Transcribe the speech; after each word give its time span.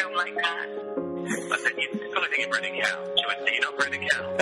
film 0.00 0.14
like 0.14 0.34
that? 0.34 0.68
I 1.52 1.58
said, 1.58 1.72
you 1.76 1.88
feel 1.88 2.10
like 2.22 2.38
you're 2.38 2.48
Brendan 2.48 2.80
Cow. 2.80 3.04
She 3.16 3.24
went, 3.26 3.40
no, 3.40 3.52
you're 3.52 3.60
not 3.60 3.76
Brendan 3.76 4.08
Cow. 4.08 4.36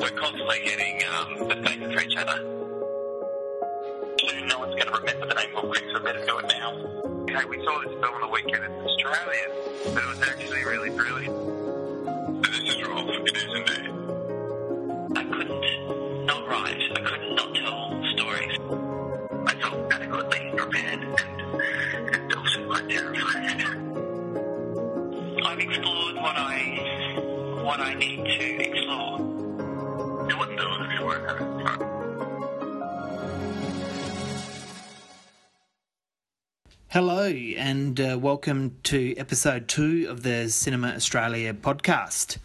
We're 0.00 0.10
constantly 0.10 0.60
getting 0.64 1.02
um, 1.04 1.48
the 1.48 1.56
faces 1.56 1.92
for 1.92 2.00
each 2.00 2.16
other. 2.16 2.38
Soon 4.20 4.46
no 4.48 4.58
one's 4.58 4.74
going 4.74 4.88
to 4.88 4.98
remember 4.98 5.26
the 5.26 5.34
name 5.34 5.56
of 5.56 5.64
Quick, 5.68 5.84
so 5.92 6.00
better 6.00 6.24
do 6.24 6.38
it 6.38 6.46
now. 6.48 6.70
Hey, 7.28 7.44
we 7.44 7.62
saw 7.64 7.78
this 7.80 7.92
film 7.92 8.14
on 8.14 8.20
the 8.22 8.28
weekend. 8.28 8.64
It's 8.64 9.04
Australian, 9.04 9.50
but 9.94 10.02
it 10.02 10.08
was 10.08 10.22
actually 10.22 10.64
really 10.64 10.90
brilliant. 10.90 11.36
This 12.42 12.58
is 12.60 12.74
for 12.80 12.88
news 12.94 13.52
and 13.54 13.66
day. 13.66 15.20
I 15.20 15.24
couldn't 15.24 16.26
not 16.26 16.48
write. 16.48 16.80
I 16.96 17.00
couldn't 17.00 17.29
what 27.62 27.78
I 27.78 27.94
need 27.94 28.24
to 28.24 28.60
explore. 28.62 29.18
You 30.28 30.38
wouldn't 30.38 30.58
do 30.58 30.66
it 30.66 30.80
if 30.80 30.98
you 30.98 31.06
weren't 31.06 31.28
having 31.28 31.66
fun. 31.66 31.86
Hello, 36.88 37.26
and 37.28 38.00
uh, 38.00 38.18
welcome 38.20 38.76
to 38.84 39.14
episode 39.16 39.68
two 39.68 40.06
of 40.08 40.22
the 40.22 40.48
Cinema 40.48 40.88
Australia 40.94 41.52
podcast. 41.52 42.38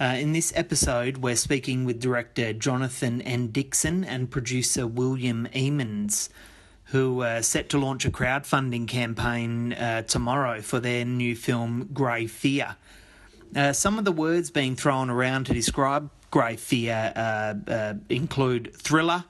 Uh, 0.00 0.16
in 0.18 0.32
this 0.32 0.52
episode, 0.56 1.18
we're 1.18 1.36
speaking 1.36 1.84
with 1.84 2.00
director 2.00 2.54
Jonathan 2.54 3.20
N. 3.22 3.48
Dixon 3.48 4.04
and 4.04 4.30
producer 4.30 4.86
William 4.86 5.46
Eamons, 5.54 6.30
who 6.86 7.22
are 7.22 7.42
set 7.42 7.68
to 7.68 7.78
launch 7.78 8.06
a 8.06 8.10
crowdfunding 8.10 8.88
campaign 8.88 9.74
uh, 9.74 10.02
tomorrow 10.02 10.62
for 10.62 10.80
their 10.80 11.04
new 11.04 11.36
film 11.36 11.90
Grey 11.92 12.26
Fear. 12.26 12.76
Uh, 13.54 13.72
some 13.72 13.98
of 13.98 14.04
the 14.04 14.12
words 14.12 14.50
being 14.50 14.74
thrown 14.74 15.10
around 15.10 15.44
to 15.44 15.52
describe 15.52 16.10
Grey 16.30 16.56
Fear 16.56 17.12
uh, 17.14 17.54
uh, 17.70 17.94
include 18.08 18.74
thriller, 18.74 19.24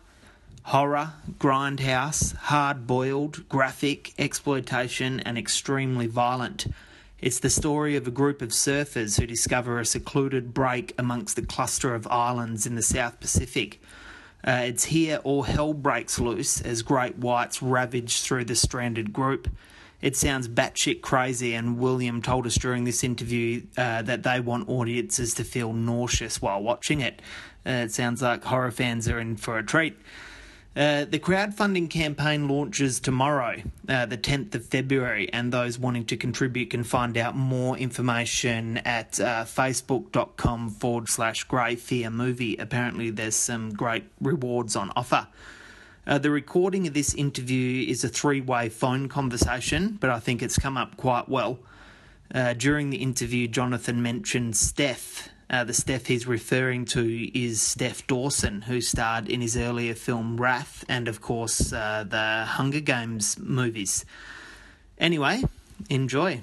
horror, 0.62 1.14
grindhouse, 1.38 2.34
hard 2.36 2.86
boiled, 2.86 3.48
graphic, 3.48 4.12
exploitation, 4.18 5.18
and 5.20 5.36
extremely 5.36 6.06
violent. 6.06 6.66
It's 7.18 7.40
the 7.40 7.50
story 7.50 7.96
of 7.96 8.06
a 8.06 8.12
group 8.12 8.42
of 8.42 8.50
surfers 8.50 9.18
who 9.18 9.26
discover 9.26 9.80
a 9.80 9.84
secluded 9.84 10.54
break 10.54 10.94
amongst 10.98 11.34
the 11.34 11.46
cluster 11.46 11.92
of 11.92 12.06
islands 12.06 12.64
in 12.64 12.76
the 12.76 12.82
South 12.82 13.18
Pacific. 13.18 13.80
Uh, 14.44 14.62
it's 14.66 14.84
here 14.84 15.20
all 15.24 15.42
hell 15.42 15.74
breaks 15.74 16.20
loose 16.20 16.60
as 16.60 16.82
great 16.82 17.16
whites 17.18 17.62
ravage 17.62 18.22
through 18.22 18.44
the 18.44 18.56
stranded 18.56 19.12
group. 19.12 19.48
It 20.02 20.16
sounds 20.16 20.48
batshit 20.48 21.00
crazy, 21.00 21.54
and 21.54 21.78
William 21.78 22.20
told 22.20 22.44
us 22.46 22.56
during 22.56 22.82
this 22.82 23.04
interview 23.04 23.62
uh, 23.78 24.02
that 24.02 24.24
they 24.24 24.40
want 24.40 24.68
audiences 24.68 25.32
to 25.34 25.44
feel 25.44 25.72
nauseous 25.72 26.42
while 26.42 26.60
watching 26.60 27.00
it. 27.00 27.22
Uh, 27.64 27.84
it 27.86 27.92
sounds 27.92 28.20
like 28.20 28.44
horror 28.44 28.72
fans 28.72 29.08
are 29.08 29.20
in 29.20 29.36
for 29.36 29.56
a 29.58 29.62
treat. 29.62 29.96
Uh, 30.74 31.04
the 31.04 31.18
crowdfunding 31.18 31.88
campaign 31.88 32.48
launches 32.48 32.98
tomorrow, 32.98 33.62
uh, 33.88 34.06
the 34.06 34.16
10th 34.16 34.54
of 34.54 34.64
February, 34.64 35.30
and 35.30 35.52
those 35.52 35.78
wanting 35.78 36.06
to 36.06 36.16
contribute 36.16 36.70
can 36.70 36.82
find 36.82 37.18
out 37.18 37.36
more 37.36 37.76
information 37.76 38.78
at 38.78 39.20
uh, 39.20 39.44
facebook.com 39.44 40.70
forward 40.70 41.08
slash 41.10 41.44
grey 41.44 41.76
fear 41.76 42.08
movie. 42.08 42.56
Apparently, 42.56 43.10
there's 43.10 43.36
some 43.36 43.74
great 43.74 44.04
rewards 44.20 44.74
on 44.74 44.90
offer. 44.96 45.28
Uh, 46.04 46.18
the 46.18 46.30
recording 46.30 46.88
of 46.88 46.94
this 46.94 47.14
interview 47.14 47.88
is 47.88 48.02
a 48.02 48.08
three 48.08 48.40
way 48.40 48.68
phone 48.68 49.08
conversation, 49.08 49.98
but 50.00 50.10
I 50.10 50.18
think 50.18 50.42
it's 50.42 50.58
come 50.58 50.76
up 50.76 50.96
quite 50.96 51.28
well. 51.28 51.60
Uh, 52.34 52.54
during 52.54 52.90
the 52.90 52.96
interview, 52.96 53.46
Jonathan 53.46 54.02
mentioned 54.02 54.54
Stef. 54.54 55.28
Uh, 55.48 55.62
the 55.62 55.72
Stef 55.72 56.06
he's 56.06 56.26
referring 56.26 56.86
to 56.86 57.38
is 57.38 57.60
Stef 57.60 58.06
Dawson, 58.06 58.62
who 58.62 58.80
starred 58.80 59.28
in 59.28 59.40
his 59.40 59.56
earlier 59.56 59.94
film 59.94 60.40
Wrath 60.40 60.84
and, 60.88 61.06
of 61.06 61.20
course, 61.20 61.72
uh, 61.72 62.04
the 62.08 62.46
Hunger 62.46 62.80
Games 62.80 63.38
movies. 63.38 64.04
Anyway, 64.98 65.44
enjoy. 65.88 66.40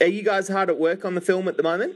Are 0.00 0.06
you 0.06 0.22
guys 0.22 0.48
hard 0.48 0.70
at 0.70 0.78
work 0.78 1.04
on 1.04 1.14
the 1.14 1.20
film 1.20 1.46
at 1.46 1.56
the 1.56 1.62
moment? 1.62 1.94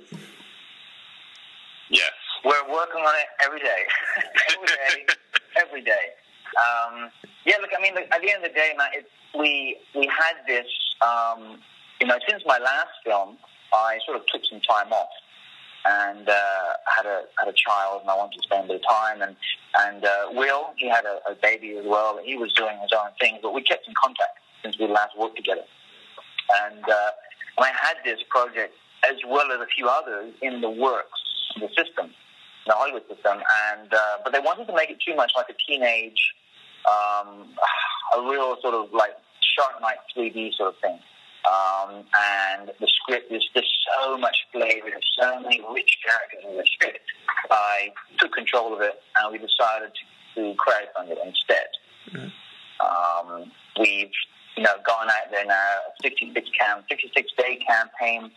Yes. 1.91 2.12
We're 2.44 2.70
working 2.70 3.00
on 3.00 3.14
it 3.16 3.26
every 3.44 3.60
day. 3.60 3.82
every 4.53 4.66
day. 4.66 5.14
every 5.56 5.81
day. 5.81 6.24
Um, 6.55 7.10
yeah, 7.44 7.56
look, 7.60 7.71
I 7.77 7.82
mean, 7.82 7.94
look, 7.94 8.05
at 8.10 8.21
the 8.21 8.31
end 8.31 8.44
of 8.44 8.50
the 8.50 8.55
day, 8.55 8.72
man, 8.77 8.88
it's, 8.94 9.09
we, 9.37 9.77
we 9.94 10.06
had 10.06 10.37
this, 10.47 10.66
um, 11.03 11.60
you 12.00 12.06
know, 12.06 12.19
since 12.28 12.43
my 12.47 12.59
last 12.59 12.94
film, 13.05 13.37
I 13.72 13.99
sort 14.06 14.16
of 14.16 14.27
took 14.27 14.43
some 14.49 14.60
time 14.60 14.93
off 14.93 15.10
and 15.84 16.28
uh, 16.28 16.69
had 16.87 17.06
a 17.06 17.25
had 17.38 17.49
a 17.49 17.53
child, 17.53 18.00
and 18.03 18.10
I 18.10 18.16
wanted 18.16 18.37
to 18.37 18.43
spend 18.43 18.65
a 18.65 18.66
bit 18.69 18.77
of 18.77 18.88
time. 18.88 19.21
And 19.21 19.37
and 19.81 20.05
uh, 20.05 20.32
Will, 20.32 20.72
he 20.77 20.88
had 20.88 21.05
a, 21.05 21.21
a 21.31 21.34
baby 21.34 21.77
as 21.77 21.84
well. 21.87 22.19
He 22.25 22.37
was 22.37 22.53
doing 22.55 22.78
his 22.81 22.91
own 22.93 23.11
thing, 23.21 23.38
but 23.43 23.53
we 23.53 23.62
kept 23.62 23.87
in 23.87 23.94
contact 24.03 24.38
since 24.62 24.78
we 24.78 24.87
last 24.87 25.19
worked 25.19 25.37
together. 25.37 25.65
And 26.66 26.84
uh, 26.84 27.11
I 27.59 27.69
had 27.69 27.97
this 28.05 28.21
project 28.31 28.75
as 29.09 29.16
well 29.26 29.53
as 29.53 29.61
a 29.61 29.66
few 29.66 29.88
others 29.88 30.32
in 30.41 30.61
the 30.61 30.71
works, 30.71 31.21
the 31.61 31.69
system, 31.76 32.15
the 32.66 32.72
Hollywood 32.72 33.02
system. 33.08 33.38
And 33.72 33.92
uh, 33.92 34.19
but 34.22 34.32
they 34.32 34.41
wanted 34.41 34.66
to 34.66 34.75
make 34.75 34.91
it 34.91 34.98
too 35.06 35.14
much 35.14 35.32
like 35.36 35.47
a 35.48 35.56
teenage, 35.66 36.34
um, 36.88 37.54
a 38.16 38.22
real 38.22 38.56
sort 38.60 38.75
of 38.75 38.92
like 38.92 39.12
Shark 39.56 39.80
Night 39.80 39.98
3D 40.16 40.54
sort 40.54 40.75
of 40.75 40.80
thing. 40.80 40.98
Um, 41.44 42.04
and 42.56 42.72
the 42.80 42.88
script 42.88 43.30
is 43.30 43.44
just 43.54 43.69
so 44.00 44.16
much 44.16 44.36
flavor, 44.50 44.88
there's 44.88 45.16
so 45.20 45.41
many 45.41 45.60
rich 45.75 45.98
characters 46.04 46.41
in 46.48 46.56
the 46.56 46.64
script. 46.64 47.04
I 47.50 47.92
took 48.19 48.32
control 48.32 48.72
of 48.75 48.81
it, 48.81 49.02
and 49.16 49.31
we 49.31 49.36
decided 49.36 49.92
to, 49.92 50.41
to 50.41 50.56
crowdfund 50.56 51.10
it 51.10 51.19
instead. 51.22 51.69
Mm-hmm. 52.10 52.28
Um, 52.81 53.52
we've 53.78 54.10
you 54.56 54.62
know 54.62 54.76
gone 54.86 55.08
out 55.08 55.31
there 55.31 55.44
now, 55.44 55.54
a 55.54 56.02
66 56.02 56.48
cam, 56.58 56.82
66 56.88 57.32
day 57.36 57.58
campaign 57.69 58.31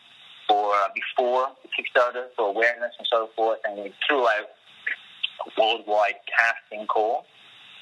for 0.48 0.74
uh, 0.74 0.88
before 0.96 1.48
the 1.64 1.70
Kickstarter 1.70 2.28
for 2.36 2.50
awareness 2.50 2.94
and 2.98 3.08
so 3.12 3.30
forth, 3.36 3.60
and 3.66 3.84
we 3.84 3.94
threw 4.08 4.28
out 4.28 4.50
a 5.46 5.62
worldwide 5.62 6.16
casting 6.38 6.88
call. 6.88 7.26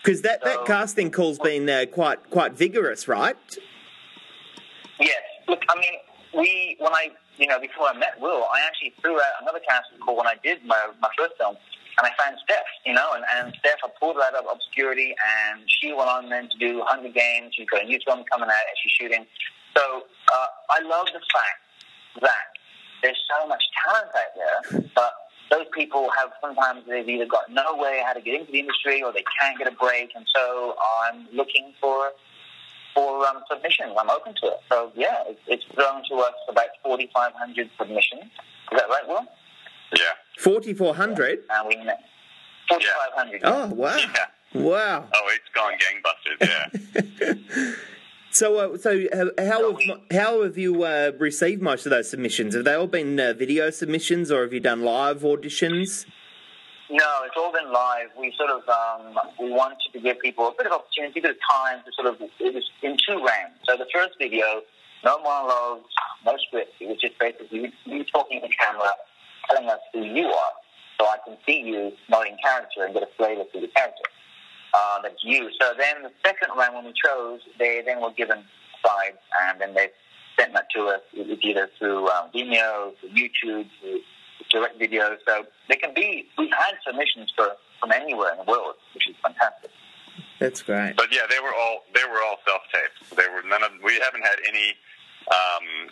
Because 0.03 0.22
that, 0.22 0.44
so, 0.44 0.50
that 0.50 0.66
casting 0.66 1.12
call's 1.12 1.40
been 1.40 1.70
uh, 1.70 1.86
quite 1.92 2.30
quite 2.30 2.54
vigorous, 2.54 3.08
right? 3.08 3.38
Yes. 5.00 5.22
Look, 5.48 5.64
I 5.70 5.75
mean, 5.75 6.00
we 6.38 6.75
when 6.80 6.94
I 6.94 7.09
you 7.38 7.48
know 7.48 7.59
before 7.59 7.88
I 7.88 7.98
met 7.98 8.20
Will, 8.20 8.46
I 8.52 8.62
actually 8.66 8.94
threw 9.02 9.16
out 9.16 9.42
another 9.42 9.59
casting 9.68 10.00
call 10.00 10.18
when 10.18 10.28
I 10.28 10.36
did 10.44 10.66
my 10.66 10.80
my 11.02 11.09
first 11.18 11.34
film, 11.38 11.56
and 11.98 12.08
I 12.08 12.12
found 12.22 12.38
Stef. 12.48 12.66
You 12.86 12.94
know, 12.94 13.14
and, 13.14 13.24
and 13.36 13.54
Stef, 13.54 13.78
I 13.84 13.90
pulled 14.00 14.16
her 14.18 14.24
out 14.24 14.36
of 14.36 14.46
obscurity, 14.52 15.16
and 15.50 15.62
she 15.68 15.94
went 15.94 16.09
on 16.09 16.30
then 16.30 16.50
to 16.50 16.58
do 16.58 16.84
Hunger 16.86 17.09
Games. 17.09 17.54
She's 17.56 17.70
got 17.70 17.84
a 17.84 17.86
new 17.86 18.00
film 18.06 18.24
coming 18.31 18.50
out, 18.50 18.66
and 18.70 18.78
she's 18.81 18.92
shooting. 18.92 19.25
So 19.75 20.04
uh, 20.34 20.48
I 20.70 20.81
love 20.81 21.08
the 21.08 21.20
fact 21.34 21.65
that 22.22 22.56
there's 23.02 23.18
so 23.40 23.48
much 23.48 23.64
talent 23.86 24.12
out 24.16 24.34
there, 24.36 24.90
but 24.96 25.14
those 25.52 25.66
people 25.74 26.09
have 26.18 26.31
sometimes 26.42 26.84
they've 26.88 27.08
either 27.08 27.26
got 27.26 27.52
no 27.52 27.76
way 27.76 28.02
how 28.06 28.14
to 28.14 28.22
get 28.22 28.40
into 28.40 28.52
the 28.52 28.59
industry 28.59 29.03
or 29.03 29.12
they 29.14 29.24
can't 29.40 29.58
get 29.58 29.68
a 29.68 29.76
break, 29.76 30.12
and 30.16 30.25
so 30.36 30.75
I'm 31.04 31.28
looking 31.34 31.74
for 31.80 32.12
for 32.94 33.28
um, 33.28 33.44
submissions. 33.52 33.94
I'm 34.00 34.09
open 34.09 34.34
to 34.42 34.48
it. 34.48 34.59
So 34.70 34.92
yeah, 34.96 35.24
it, 35.28 35.40
it's 35.48 35.66
grown 35.75 36.02
to 36.09 36.16
us 36.16 36.34
about 36.50 36.68
4,500 36.84 37.70
submissions. 37.78 38.24
Is 38.24 38.30
that 38.72 38.90
right, 38.90 39.08
Will? 39.08 39.25
Yeah. 39.94 40.04
4,400? 40.39 41.44
And 41.50 41.68
we 41.68 41.75
4,500. 42.69 43.42
Yeah. 43.42 43.50
Oh 43.50 43.68
wow! 43.74 43.98
Yeah. 43.98 44.62
Wow. 44.62 45.06
Oh, 45.13 45.31
it's 45.34 45.50
gone 45.54 45.74
gangbusters. 45.84 46.39
Yeah. 47.22 47.72
So, 48.36 48.58
uh, 48.58 48.78
so 48.78 48.92
uh, 49.14 49.46
how 49.48 49.72
have 49.72 50.02
how 50.12 50.44
have 50.44 50.58
you 50.58 50.84
uh, 50.84 51.14
received 51.18 51.62
most 51.62 51.86
of 51.86 51.92
those 51.92 52.10
submissions? 52.10 52.54
Have 52.54 52.66
they 52.66 52.74
all 52.74 52.86
been 52.86 53.18
uh, 53.18 53.32
video 53.32 53.70
submissions, 53.70 54.30
or 54.30 54.42
have 54.44 54.52
you 54.52 54.60
done 54.60 54.84
live 54.84 55.22
auditions? 55.22 56.06
No, 56.92 57.24
it's 57.24 57.38
all 57.38 57.54
been 57.54 57.72
live. 57.72 58.10
We 58.20 58.34
sort 58.38 58.50
of 58.50 58.68
um, 58.68 59.18
we 59.40 59.54
wanted 59.54 59.78
to 59.94 60.02
give 60.02 60.20
people 60.20 60.50
a 60.50 60.52
bit 60.58 60.68
of 60.68 60.74
opportunity, 60.74 61.22
a 61.22 61.24
bit 61.24 61.32
of 61.32 61.38
time 61.50 61.80
to 61.86 61.92
sort 61.96 62.14
of. 62.14 62.30
It 62.42 62.54
was 62.54 62.70
in 62.84 62.98
two 63.08 63.24
rounds. 63.24 63.56
So 63.70 63.78
the 63.78 63.88
first 63.94 64.16
video, 64.20 64.64
no 65.06 65.18
monologues, 65.20 65.88
no 66.26 66.36
script. 66.46 66.74
It 66.82 66.90
was 66.90 66.98
just 67.00 67.18
basically 67.18 67.72
you 67.86 68.04
talking 68.04 68.42
to 68.42 68.48
the 68.50 68.54
camera, 68.60 68.92
telling 69.50 69.70
us 69.70 69.80
who 69.94 70.04
you 70.04 70.28
are, 70.28 70.54
so 71.00 71.08
I 71.08 71.16
can 71.26 71.38
see 71.48 71.62
you 71.62 71.94
not 72.10 72.28
in 72.28 72.36
character 72.44 72.84
and 72.84 72.94
get 72.94 73.04
a 73.04 73.10
flavor 73.16 73.44
for 73.54 73.62
the 73.62 73.70
character. 73.70 74.05
Uh, 74.75 75.01
that's 75.04 75.24
you. 75.24 75.50
So 75.60 75.74
then 75.77 76.04
the 76.04 76.12
second 76.25 76.50
round, 76.57 76.75
when 76.75 76.86
we 76.86 76.94
chose, 76.94 77.39
they 77.57 77.81
then 77.86 78.01
were 78.01 78.12
given 78.12 78.44
slides, 78.81 79.18
and 79.48 79.62
then 79.62 79.74
they 79.74 79.88
sent 80.38 80.54
that 80.54 80.68
to 80.75 80.88
us 80.88 81.01
either 81.16 81.69
through 81.80 82.10
um, 82.10 82.30
Vimeo, 82.36 82.92
through 83.00 83.10
YouTube, 83.10 83.68
through 83.80 84.01
direct 84.51 84.77
video. 84.77 85.16
So 85.25 85.45
they 85.69 85.75
can 85.75 85.94
be. 85.94 86.27
We've 86.38 86.51
had 86.51 86.74
submissions 86.86 87.31
for 87.36 87.51
from 87.80 87.92
anywhere 87.92 88.31
in 88.31 88.45
the 88.45 88.51
world, 88.51 88.75
which 88.94 89.07
is 89.10 89.16
fantastic. 89.24 89.72
That's 90.39 90.62
great. 90.62 90.95
But 90.98 91.07
yeah, 91.12 91.24
they 91.30 91.39
were 91.39 91.54
all 91.54 91.83
they 91.94 92.04
were 92.04 92.22
all 92.22 92.38
self 92.45 92.62
taped. 92.74 93.16
They 93.16 93.27
were 93.31 93.48
none 93.48 93.63
of. 93.63 93.72
We 93.83 94.00
haven't 94.04 94.24
had 94.24 94.39
any 94.48 94.75
um, 95.31 95.88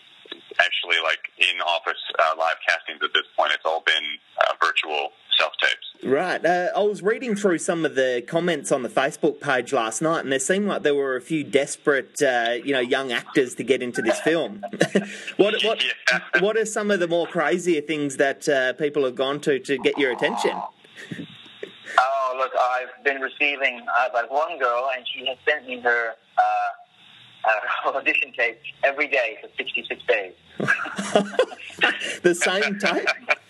actually 0.59 0.97
like 1.03 1.31
in 1.37 1.61
office 1.61 2.01
uh, 2.19 2.35
live 2.37 2.59
castings 2.67 2.99
at 3.03 3.13
this 3.13 3.27
point. 3.37 3.51
It's 3.53 3.65
all 3.65 3.83
been 3.85 4.19
uh, 4.43 4.53
virtual 4.61 5.11
self 5.37 5.53
tapes. 5.61 5.93
Right. 6.03 6.45
Uh, 6.45 6.69
I 6.75 6.81
was 6.81 7.01
reading 7.01 7.35
through 7.35 7.59
some 7.59 7.85
of 7.85 7.95
the 7.95 8.23
comments 8.27 8.71
on 8.71 8.83
the 8.83 8.89
Facebook 8.89 9.39
page 9.39 9.71
last 9.71 10.01
night, 10.01 10.21
and 10.21 10.31
there 10.31 10.39
seemed 10.39 10.67
like 10.67 10.83
there 10.83 10.95
were 10.95 11.15
a 11.15 11.21
few 11.21 11.43
desperate, 11.43 12.21
uh, 12.21 12.55
you 12.63 12.73
know, 12.73 12.81
young 12.81 13.11
actors 13.11 13.55
to 13.55 13.63
get 13.63 13.81
into 13.81 14.01
this 14.01 14.19
film. 14.19 14.63
what 15.37 15.55
what 15.63 15.83
yeah. 15.83 16.19
what 16.39 16.57
are 16.57 16.65
some 16.65 16.91
of 16.91 16.99
the 16.99 17.07
more 17.07 17.25
crazier 17.25 17.81
things 17.81 18.17
that 18.17 18.47
uh, 18.49 18.73
people 18.73 19.05
have 19.05 19.15
gone 19.15 19.39
to 19.41 19.59
to 19.59 19.77
get 19.77 19.97
your 19.97 20.11
attention? 20.11 20.51
Oh, 21.99 22.35
look, 22.37 22.51
I've 22.59 23.03
been 23.03 23.21
receiving. 23.21 23.85
I've 23.97 24.11
had 24.13 24.25
one 24.29 24.57
girl, 24.57 24.89
and 24.95 25.05
she 25.13 25.25
has 25.27 25.37
sent 25.47 25.67
me 25.67 25.79
her 25.79 26.15
uh, 26.37 27.49
uh, 27.49 27.89
audition 27.95 28.33
tape 28.37 28.59
every 28.83 29.07
day 29.07 29.37
for 29.41 29.49
66 29.57 30.01
days. 30.07 30.33
the 32.23 32.35
same 32.35 32.79
tape? 32.79 33.07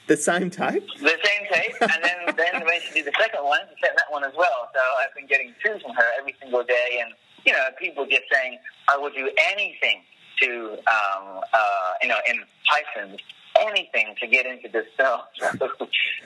The 0.08 0.18
same 0.18 0.50
tape? 0.50 0.86
The 1.00 1.18
same 1.24 1.44
tape, 1.52 1.76
and 1.82 2.04
then, 2.04 2.36
then 2.38 2.66
when 2.66 2.82
she 2.82 2.94
did 2.94 3.06
the 3.06 3.14
second 3.20 3.44
one, 3.44 3.60
she 3.70 3.86
sent 3.86 3.96
that 3.96 4.12
one 4.12 4.24
as 4.24 4.34
well. 4.36 4.70
So 4.74 4.80
I've 5.00 5.16
been 5.16 5.28
getting 5.28 5.54
two 5.64 5.80
from 5.80 5.96
her 5.96 6.10
every 6.20 6.36
single 6.42 6.64
day, 6.64 7.02
and 7.02 7.14
you 7.46 7.54
know, 7.54 7.66
people 7.80 8.06
just 8.06 8.24
saying, 8.32 8.60
"I 8.90 8.98
will 8.98 9.12
do 9.12 9.30
anything 9.52 10.02
to, 10.42 10.78
um, 10.88 11.42
uh, 11.54 11.92
you 12.02 12.10
know, 12.10 12.20
in 12.30 12.44
Python, 12.70 13.18
anything 13.62 14.16
to 14.20 14.28
get 14.28 14.46
into 14.46 14.68
this 14.68 14.86
film." 14.98 15.22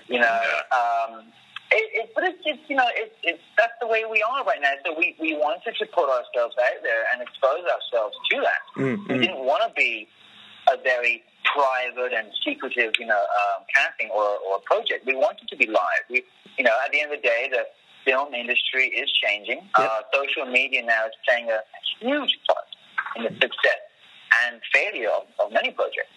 you 0.08 0.20
know, 0.20 0.42
um, 0.72 1.26
it, 1.72 1.90
it, 1.94 2.12
but 2.16 2.24
it's 2.24 2.44
just, 2.44 2.60
you 2.70 2.76
know, 2.76 2.88
it, 2.96 3.14
it, 3.24 3.40
that's 3.58 3.74
the 3.82 3.88
way 3.88 4.06
we 4.10 4.24
are 4.24 4.44
right 4.46 4.62
now. 4.62 4.74
So 4.86 4.96
we, 4.98 5.16
we 5.20 5.36
wanted 5.36 5.76
to 5.76 5.86
put 5.88 6.10
ourselves 6.10 6.56
out 6.58 6.82
there 6.82 7.04
and 7.12 7.22
expose 7.22 7.66
ourselves 7.68 8.16
to 8.32 8.42
that. 8.42 8.82
Mm-hmm. 8.82 9.12
We 9.12 9.20
didn't 9.20 9.44
want 9.46 9.64
to 9.68 9.74
be 9.76 10.08
a 10.72 10.82
very 10.82 11.24
private 11.54 12.14
and 12.14 12.28
secretive, 12.46 12.94
you 13.00 13.06
know, 13.06 13.20
um, 13.20 13.64
casting 13.74 14.10
or, 14.10 14.38
or 14.48 14.60
project. 14.66 15.06
We 15.06 15.16
want 15.16 15.38
it 15.42 15.48
to 15.50 15.58
be 15.58 15.68
live. 15.68 16.04
We, 16.10 16.24
you 16.58 16.64
know, 16.64 16.76
at 16.86 16.92
the 16.92 17.02
end 17.02 17.12
of 17.12 17.22
the 17.22 17.28
day, 17.28 17.50
the 17.52 17.64
film 18.06 18.34
industry 18.34 18.88
is 18.88 19.12
changing. 19.12 19.62
Yep. 19.78 19.90
Uh, 19.90 20.02
social 20.14 20.46
media 20.46 20.84
now 20.84 21.06
is 21.06 21.14
playing 21.28 21.50
a 21.50 21.60
huge 22.00 22.38
part 22.48 22.66
in 23.16 23.24
the 23.24 23.30
success 23.30 23.82
and 24.46 24.62
failure 24.74 25.10
of, 25.10 25.24
of 25.44 25.52
many 25.52 25.72
projects. 25.72 26.12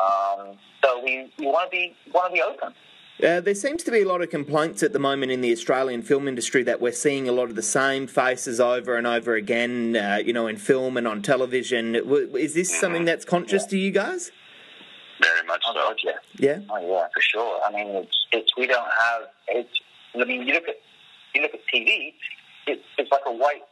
Um, 0.00 0.58
so 0.82 1.02
we, 1.04 1.32
we 1.38 1.46
want 1.46 1.70
to 1.70 1.76
be 1.76 1.96
want 2.12 2.30
to 2.30 2.34
be 2.34 2.42
open. 2.42 2.74
Uh, 3.22 3.38
there 3.38 3.54
seems 3.54 3.82
to 3.82 3.90
be 3.90 4.00
a 4.00 4.08
lot 4.08 4.22
of 4.22 4.30
complaints 4.30 4.82
at 4.82 4.94
the 4.94 4.98
moment 4.98 5.30
in 5.30 5.42
the 5.42 5.52
Australian 5.52 6.00
film 6.00 6.26
industry 6.26 6.62
that 6.62 6.80
we're 6.80 6.90
seeing 6.92 7.28
a 7.28 7.32
lot 7.32 7.50
of 7.50 7.54
the 7.54 7.62
same 7.62 8.06
faces 8.06 8.58
over 8.58 8.96
and 8.96 9.06
over 9.06 9.34
again, 9.34 9.94
uh, 9.94 10.18
you 10.24 10.32
know, 10.32 10.46
in 10.46 10.56
film 10.56 10.96
and 10.96 11.06
on 11.06 11.20
television. 11.20 11.94
Is 11.94 12.54
this 12.54 12.70
mm-hmm. 12.70 12.80
something 12.80 13.04
that's 13.04 13.26
conscious 13.26 13.64
yeah. 13.64 13.68
to 13.68 13.78
you 13.78 13.90
guys? 13.90 14.30
Very 15.50 15.58
much 15.58 15.62
oh, 15.68 15.74
so. 15.74 15.80
God, 15.80 15.96
yeah. 16.04 16.18
Yeah. 16.38 16.58
Oh 16.70 16.80
yeah, 16.80 17.08
for 17.12 17.20
sure. 17.20 17.60
I 17.66 17.72
mean, 17.72 17.88
it's, 17.88 18.26
it's 18.32 18.56
we 18.56 18.66
don't 18.66 18.88
have. 18.98 19.22
It's. 19.48 19.80
I 20.14 20.24
mean, 20.24 20.46
you 20.46 20.54
look 20.54 20.68
at 20.68 20.76
you 21.34 21.42
look 21.42 21.54
at 21.54 21.60
TV. 21.72 22.14
It's 22.66 22.82
it's 22.98 23.10
like 23.10 23.22
a 23.26 23.32
white 23.32 23.62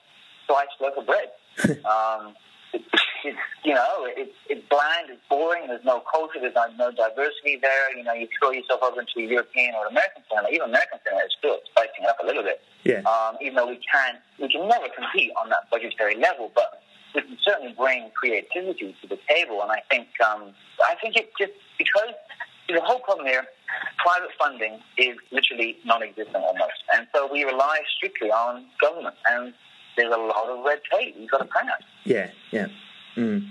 sliced 0.46 0.80
loaf 0.80 0.96
of 0.96 1.06
bread. 1.06 1.30
um, 1.84 2.34
it's, 2.72 2.84
it's 3.24 3.38
you 3.64 3.74
know 3.74 4.06
it's 4.06 4.34
it's 4.48 4.66
bland, 4.68 5.10
it's 5.10 5.20
boring. 5.28 5.68
There's 5.68 5.84
no 5.84 6.02
culture. 6.10 6.40
There's 6.40 6.54
no, 6.54 6.66
no 6.78 6.90
diversity 6.90 7.58
there. 7.60 7.96
You 7.96 8.04
know, 8.04 8.12
you 8.12 8.28
throw 8.38 8.50
yourself 8.50 8.82
over 8.82 9.00
into 9.00 9.20
European 9.20 9.74
or 9.74 9.86
American 9.86 10.22
cinema. 10.30 10.48
Even 10.50 10.70
American 10.70 10.98
cinema 11.04 11.22
is 11.24 11.34
still 11.38 11.58
spicing 11.70 12.04
it 12.04 12.08
up 12.08 12.18
a 12.22 12.26
little 12.26 12.42
bit. 12.42 12.60
Yeah. 12.84 13.02
Um, 13.06 13.36
even 13.40 13.54
though 13.54 13.68
we 13.68 13.80
can 13.92 14.18
we 14.38 14.48
can 14.48 14.68
never 14.68 14.88
compete 14.88 15.30
on 15.40 15.48
that 15.50 15.70
budgetary 15.70 16.16
level, 16.16 16.50
but 16.54 16.82
we 17.14 17.22
can 17.22 17.38
certainly 17.42 17.74
bring 17.76 18.10
creativity 18.14 18.96
to 19.02 19.08
the 19.08 19.18
table. 19.28 19.62
And 19.62 19.70
I 19.70 19.82
think 19.90 20.08
um, 20.24 20.52
I 20.84 20.94
think 21.00 21.16
it 21.16 21.30
just 21.38 21.52
because 21.76 22.14
the 22.68 22.80
whole 22.80 23.00
problem 23.00 23.26
here, 23.26 23.44
private 23.98 24.30
funding 24.38 24.80
is 24.98 25.16
literally 25.30 25.78
non-existent 25.84 26.36
almost, 26.36 26.82
and 26.94 27.06
so 27.14 27.28
we 27.32 27.44
rely 27.44 27.80
strictly 27.96 28.30
on 28.30 28.66
government 28.80 29.16
and 29.30 29.54
there's 29.96 30.14
a 30.14 30.16
lot 30.16 30.48
of 30.48 30.64
red 30.64 30.80
tape 30.90 31.16
you've 31.18 31.30
got 31.30 31.38
to 31.38 31.44
pass. 31.46 31.82
Yeah, 32.04 32.30
yeah. 32.52 32.68
Mm. 33.16 33.48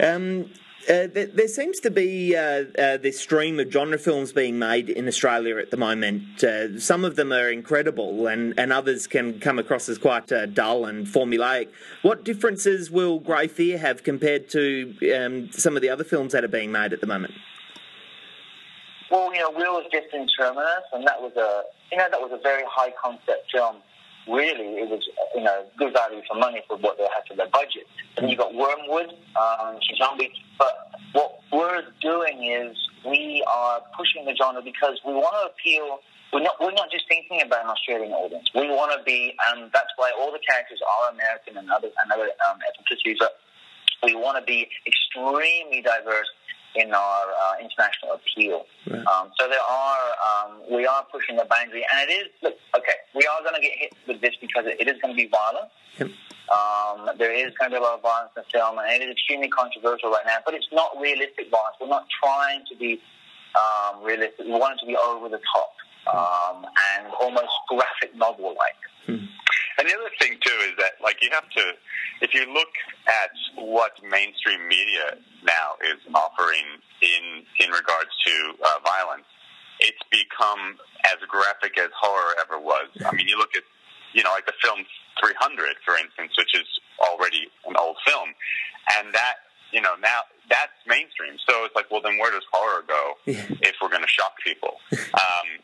Um, 0.00 0.50
uh, 0.88 1.06
there, 1.06 1.26
there, 1.26 1.48
seems 1.48 1.80
to 1.80 1.90
be 1.90 2.34
uh, 2.34 2.64
uh, 2.78 2.96
this 2.96 3.20
stream 3.20 3.60
of 3.60 3.70
genre 3.70 3.98
films 3.98 4.32
being 4.32 4.58
made 4.58 4.88
in 4.88 5.06
Australia 5.06 5.58
at 5.58 5.70
the 5.70 5.76
moment. 5.76 6.42
Uh, 6.42 6.80
some 6.80 7.04
of 7.04 7.14
them 7.14 7.30
are 7.30 7.50
incredible, 7.50 8.26
and, 8.26 8.58
and 8.58 8.72
others 8.72 9.06
can 9.06 9.38
come 9.38 9.58
across 9.58 9.88
as 9.90 9.98
quite 9.98 10.32
uh, 10.32 10.46
dull 10.46 10.86
and 10.86 11.06
formulaic. 11.06 11.68
What 12.00 12.24
differences 12.24 12.90
will 12.90 13.18
Grey 13.18 13.48
Fear 13.48 13.76
have 13.78 14.02
compared 14.02 14.48
to 14.50 14.94
um, 15.14 15.52
some 15.52 15.76
of 15.76 15.82
the 15.82 15.90
other 15.90 16.04
films 16.04 16.32
that 16.32 16.42
are 16.42 16.48
being 16.48 16.72
made 16.72 16.94
at 16.94 17.02
the 17.02 17.06
moment? 17.06 17.34
Well, 19.10 19.32
you 19.34 19.40
know, 19.40 19.50
Will 19.50 19.74
was 19.74 19.86
just 19.92 20.06
in 20.14 20.26
Terminus, 20.38 20.84
and 20.94 21.06
that 21.06 21.20
was 21.20 21.32
a 21.36 21.64
you 21.92 21.98
know 21.98 22.08
that 22.10 22.20
was 22.20 22.30
a 22.32 22.42
very 22.42 22.64
high 22.66 22.92
concept 23.02 23.50
film 23.52 23.76
really 24.28 24.78
it 24.78 24.88
was 24.88 25.02
you 25.34 25.42
know 25.42 25.64
good 25.76 25.92
value 25.92 26.22
for 26.28 26.36
money 26.36 26.62
for 26.68 26.76
what 26.78 26.96
they 26.98 27.04
had 27.04 27.26
for 27.26 27.34
their 27.34 27.48
budget. 27.48 27.86
And 28.16 28.30
you 28.30 28.36
got 28.36 28.52
Wyrmwood, 28.52 29.10
um, 29.36 29.78
Zombie. 29.96 30.32
But 30.58 30.74
what 31.12 31.40
we're 31.52 31.82
doing 32.00 32.44
is 32.44 32.76
we 33.06 33.44
are 33.48 33.80
pushing 33.96 34.24
the 34.24 34.34
genre 34.34 34.62
because 34.62 35.00
we 35.06 35.14
want 35.14 35.34
to 35.40 35.50
appeal. 35.52 36.00
We're 36.32 36.42
not 36.42 36.60
we're 36.60 36.72
not 36.72 36.90
just 36.90 37.08
thinking 37.08 37.40
about 37.40 37.64
an 37.64 37.70
Australian 37.70 38.12
audience. 38.12 38.48
We 38.54 38.68
want 38.68 38.92
to 38.92 39.02
be, 39.04 39.34
and 39.48 39.70
that's 39.72 39.92
why 39.96 40.12
all 40.18 40.30
the 40.30 40.40
characters 40.46 40.80
are 40.84 41.12
American 41.12 41.56
and 41.56 41.70
other 41.70 41.88
and 41.88 42.12
other 42.12 42.28
um, 42.50 42.58
ethnicities. 42.60 43.16
But 43.18 43.40
we 44.02 44.14
want 44.14 44.38
to 44.38 44.44
be 44.44 44.68
extremely 44.86 45.82
diverse 45.82 46.28
in 46.74 46.92
our 46.92 47.24
uh, 47.32 47.54
international 47.60 48.18
appeal. 48.18 48.66
Right. 48.88 49.04
Um, 49.06 49.30
so 49.38 49.48
there 49.48 49.60
are, 49.60 50.04
um, 50.28 50.62
we 50.70 50.86
are 50.86 51.04
pushing 51.10 51.36
the 51.36 51.46
boundary, 51.48 51.84
and 51.84 52.08
it 52.08 52.12
is, 52.12 52.28
look, 52.42 52.56
okay, 52.76 52.98
we 53.14 53.24
are 53.26 53.42
going 53.42 53.54
to 53.54 53.60
get 53.60 53.72
hit 53.78 53.92
with 54.06 54.20
this 54.20 54.34
because 54.40 54.64
it, 54.66 54.86
is 54.86 55.00
going 55.00 55.14
to 55.14 55.18
be 55.18 55.28
violent. 55.28 55.70
Yep. 55.98 56.10
Um, 56.48 57.16
there 57.18 57.32
is 57.32 57.52
going 57.58 57.70
to 57.70 57.76
be 57.76 57.80
a 57.80 57.84
lot 57.84 57.94
of 57.94 58.02
violence 58.02 58.32
in 58.36 58.42
the 58.44 58.48
film, 58.52 58.78
and 58.78 59.02
it 59.02 59.04
is 59.04 59.12
extremely 59.12 59.48
controversial 59.48 60.10
right 60.10 60.24
now, 60.26 60.38
but 60.44 60.54
it's 60.54 60.68
not 60.72 60.92
realistic 61.00 61.50
violence. 61.50 61.76
We're 61.80 61.88
not 61.88 62.06
trying 62.22 62.64
to 62.68 62.76
be 62.76 63.00
um, 63.56 64.04
realistic. 64.04 64.46
We 64.46 64.52
want 64.52 64.76
it 64.76 64.80
to 64.84 64.86
be 64.86 64.96
over 64.96 65.28
the 65.28 65.40
top 65.52 65.72
um, 66.08 66.64
and 66.64 67.12
almost 67.20 67.52
graphic 67.68 68.16
novel-like. 68.16 68.80
Hmm. 69.06 69.24
And 69.78 69.88
the 69.88 69.94
other 69.94 70.10
thing 70.18 70.36
too 70.42 70.58
is 70.66 70.74
that 70.78 70.98
like 71.02 71.16
you 71.22 71.30
have 71.32 71.48
to, 71.50 71.64
if 72.20 72.34
you 72.34 72.52
look 72.52 72.74
at 73.06 73.30
what 73.62 73.92
mainstream 74.02 74.66
media 74.66 75.16
now 75.44 75.78
is 75.86 76.02
offering 76.14 76.66
in 77.00 77.46
in 77.62 77.70
regards 77.70 78.10
to 78.26 78.34
uh, 78.58 78.82
violence, 78.82 79.26
it's 79.78 80.02
become 80.10 80.76
as 81.06 81.18
graphic 81.28 81.78
as 81.78 81.90
horror 81.94 82.34
ever 82.42 82.58
was. 82.58 82.90
I 83.06 83.14
mean, 83.14 83.28
you 83.28 83.38
look 83.38 83.54
at 83.56 83.62
you 84.14 84.22
know 84.24 84.30
like 84.32 84.46
the 84.46 84.58
film 84.62 84.84
300, 85.22 85.76
for 85.86 85.96
instance, 85.96 86.34
which 86.36 86.54
is 86.54 86.66
already 86.98 87.46
an 87.66 87.74
old 87.78 87.96
film, 88.06 88.34
and 88.98 89.14
that 89.14 89.46
you 89.70 89.80
know 89.80 89.94
now 90.02 90.26
that's 90.50 90.74
mainstream. 90.86 91.38
So 91.48 91.64
it's 91.64 91.76
like, 91.76 91.90
well, 91.90 92.00
then 92.00 92.18
where 92.18 92.32
does 92.32 92.42
horror 92.50 92.82
go 92.86 93.14
if 93.26 93.74
we're 93.82 93.90
going 93.90 94.02
to 94.02 94.08
shock 94.08 94.34
people? 94.44 94.80
Um, 95.18 95.57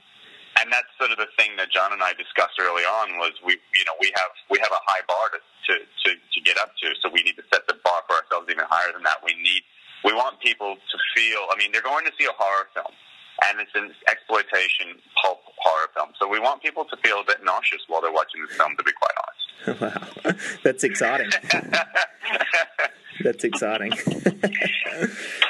and 0.64 0.72
that's 0.72 0.88
sort 0.96 1.12
of 1.12 1.20
the 1.20 1.28
thing 1.36 1.52
that 1.60 1.68
John 1.68 1.92
and 1.92 2.00
I 2.00 2.16
discussed 2.16 2.56
early 2.56 2.88
on 2.88 3.20
was 3.20 3.36
we 3.44 3.60
you 3.76 3.84
know 3.84 3.92
we 4.00 4.08
have 4.16 4.32
we 4.48 4.56
have 4.64 4.72
a 4.72 4.80
high 4.88 5.04
bar 5.04 5.28
to, 5.36 5.38
to, 5.38 5.74
to, 5.84 6.10
to 6.16 6.38
get 6.40 6.56
up 6.56 6.72
to 6.80 6.96
so 7.04 7.12
we 7.12 7.20
need 7.20 7.36
to 7.36 7.44
set 7.52 7.68
the 7.68 7.76
bar 7.84 8.00
for 8.08 8.16
ourselves 8.16 8.48
even 8.48 8.64
higher 8.64 8.88
than 8.96 9.04
that. 9.04 9.20
We 9.20 9.36
need 9.36 9.60
we 10.08 10.16
want 10.16 10.40
people 10.40 10.80
to 10.80 10.96
feel 11.12 11.44
I 11.52 11.60
mean 11.60 11.68
they're 11.68 11.84
going 11.84 12.08
to 12.08 12.14
see 12.16 12.24
a 12.24 12.32
horror 12.32 12.72
film 12.72 12.96
and 13.44 13.60
it's 13.60 13.76
an 13.76 13.92
exploitation 14.08 14.96
pulp 15.20 15.44
horror 15.60 15.92
film. 15.92 16.16
So 16.16 16.24
we 16.24 16.40
want 16.40 16.64
people 16.64 16.88
to 16.88 16.96
feel 17.04 17.20
a 17.20 17.26
bit 17.28 17.44
nauseous 17.44 17.84
while 17.86 18.00
they're 18.00 18.12
watching 18.12 18.40
the 18.40 18.52
film 18.56 18.72
to 18.80 18.84
be 18.88 18.96
quite 18.96 19.16
honest. 19.20 19.44
Wow. 20.24 20.32
That's 20.64 20.84
exciting. 20.84 21.28
That's 23.22 23.44
exciting 23.44 23.92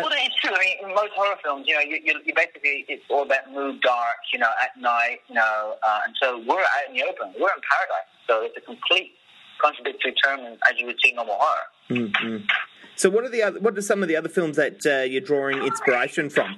Well, 0.00 0.10
it's 0.12 0.36
true. 0.36 0.54
I 0.54 0.58
mean, 0.58 0.88
in 0.88 0.94
most 0.94 1.12
horror 1.14 1.36
films, 1.42 1.66
you 1.68 1.74
know, 1.74 1.80
you, 1.80 2.00
you, 2.02 2.20
you 2.24 2.32
basically 2.34 2.84
it's 2.88 3.04
all 3.10 3.22
about 3.22 3.52
mood 3.52 3.80
dark, 3.82 4.16
you 4.32 4.38
know, 4.38 4.50
at 4.62 4.80
night, 4.80 5.20
you 5.28 5.34
know, 5.34 5.76
uh, 5.86 6.00
and 6.06 6.14
so 6.20 6.38
we're 6.46 6.60
out 6.60 6.88
in 6.88 6.94
the 6.94 7.02
open. 7.02 7.34
We're 7.38 7.52
in 7.52 7.62
paradise, 7.68 8.08
so 8.26 8.42
it's 8.42 8.56
a 8.56 8.60
complete 8.60 9.12
contradictory 9.60 10.14
term 10.24 10.40
as 10.40 10.78
you 10.78 10.86
would 10.86 10.96
see 11.02 11.12
normal 11.12 11.36
horror. 11.38 11.66
Mm-hmm. 11.90 12.44
So, 12.96 13.10
what 13.10 13.24
are 13.24 13.30
the 13.30 13.42
other, 13.42 13.60
what 13.60 13.76
are 13.76 13.82
some 13.82 14.02
of 14.02 14.08
the 14.08 14.16
other 14.16 14.28
films 14.28 14.56
that 14.56 14.84
uh, 14.86 15.04
you're 15.04 15.20
drawing 15.20 15.62
inspiration 15.62 16.30
from? 16.30 16.56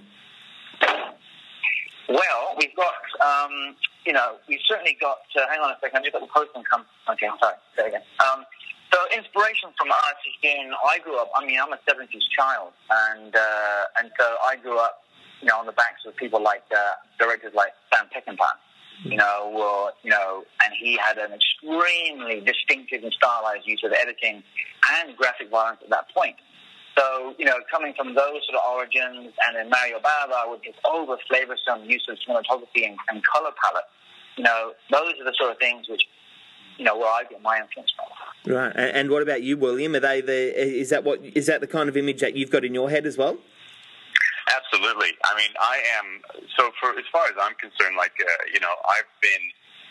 Well, 2.09 2.55
we've 2.59 2.75
got, 2.77 2.95
um, 3.25 3.77
you 4.05 4.13
know, 4.13 4.37
we've 4.49 4.61
certainly 4.67 4.97
got. 5.01 5.19
Uh, 5.37 5.47
hang 5.49 5.61
on 5.61 5.71
a 5.71 5.77
second, 5.81 5.99
I've 5.99 6.05
just 6.05 6.13
got 6.13 6.21
the 6.21 6.33
postman 6.35 6.65
come. 6.71 6.85
Okay, 7.11 7.27
I'm 7.27 7.39
sorry. 7.39 7.55
Say 7.77 7.89
again. 7.89 8.03
Um, 8.21 8.45
so 8.95 9.01
inspiration 9.11 9.75
from 9.77 9.91
us 9.91 10.19
has 10.23 10.37
been. 10.41 10.71
I 10.87 10.99
grew 11.03 11.19
up. 11.19 11.31
I 11.35 11.45
mean, 11.45 11.59
I'm 11.59 11.73
a 11.73 11.81
'70s 11.83 12.23
child, 12.31 12.71
and 13.11 13.35
uh, 13.35 13.99
and 13.99 14.11
so 14.19 14.37
I 14.47 14.55
grew 14.57 14.79
up, 14.79 15.03
you 15.43 15.49
know, 15.49 15.59
on 15.59 15.67
the 15.67 15.73
backs 15.73 16.07
of 16.07 16.15
people 16.15 16.41
like 16.41 16.63
uh, 16.71 16.79
directors 17.19 17.53
like 17.55 17.73
Sam 17.93 18.07
Peckinpah, 18.15 18.55
you 19.03 19.17
know, 19.17 19.51
or, 19.53 19.93
you 20.03 20.11
know, 20.11 20.45
and 20.63 20.73
he 20.79 20.97
had 20.97 21.19
an 21.19 21.33
extremely 21.33 22.41
distinctive 22.41 23.03
and 23.03 23.13
stylized 23.13 23.67
use 23.67 23.83
of 23.85 23.93
editing 23.93 24.43
and 25.01 25.17
graphic 25.17 25.51
violence 25.51 25.81
at 25.83 25.91
that 25.91 26.07
point. 26.15 26.37
So, 26.97 27.35
you 27.39 27.45
know, 27.45 27.59
coming 27.71 27.93
from 27.97 28.15
those 28.15 28.47
sort 28.47 28.55
of 28.55 28.63
origins, 28.71 29.35
and 29.47 29.57
then 29.57 29.69
Mario 29.69 29.99
Bava 29.99 30.51
with 30.51 30.61
his 30.63 30.75
over 30.87 31.19
flavorsome 31.29 31.91
use 31.91 32.07
of 32.09 32.17
cinematography 32.23 32.87
and, 32.87 32.97
and 33.11 33.21
color 33.27 33.51
palette, 33.59 33.91
you 34.37 34.45
know, 34.45 34.73
those 34.91 35.15
are 35.21 35.25
the 35.25 35.35
sort 35.37 35.51
of 35.51 35.59
things 35.59 35.89
which, 35.89 36.03
you 36.77 36.85
know, 36.85 36.97
where 36.97 37.09
I 37.09 37.25
get 37.25 37.43
my 37.43 37.59
influence 37.59 37.93
from. 37.97 38.53
Right. 38.53 38.73
And 38.77 39.11
what 39.11 39.23
about 39.23 39.43
you, 39.43 39.57
William? 39.57 39.95
Are 39.95 40.01
they 40.01 40.21
the? 40.21 40.53
Is 40.59 40.91
that 40.91 41.05
what? 41.05 41.21
Is 41.23 41.47
that 41.47 41.61
the 41.61 41.67
kind 41.67 41.89
of 41.89 41.97
image 41.97 42.21
that 42.21 42.37
you've 42.37 42.51
got 42.51 42.65
in 42.65 42.75
your 42.75 42.91
head 42.91 43.07
as 43.07 43.17
well? 43.17 43.39
Absolutely. 44.45 45.17
I 45.25 45.37
mean, 45.37 45.51
I 45.59 45.81
am. 45.99 46.21
So, 46.57 46.71
for 46.81 46.91
as 46.99 47.05
far 47.11 47.25
as 47.25 47.35
I'm 47.41 47.55
concerned, 47.57 47.97
like 47.97 48.13
uh, 48.21 48.29
you 48.53 48.61
know, 48.61 48.75
I've 48.85 49.09
been 49.23 49.45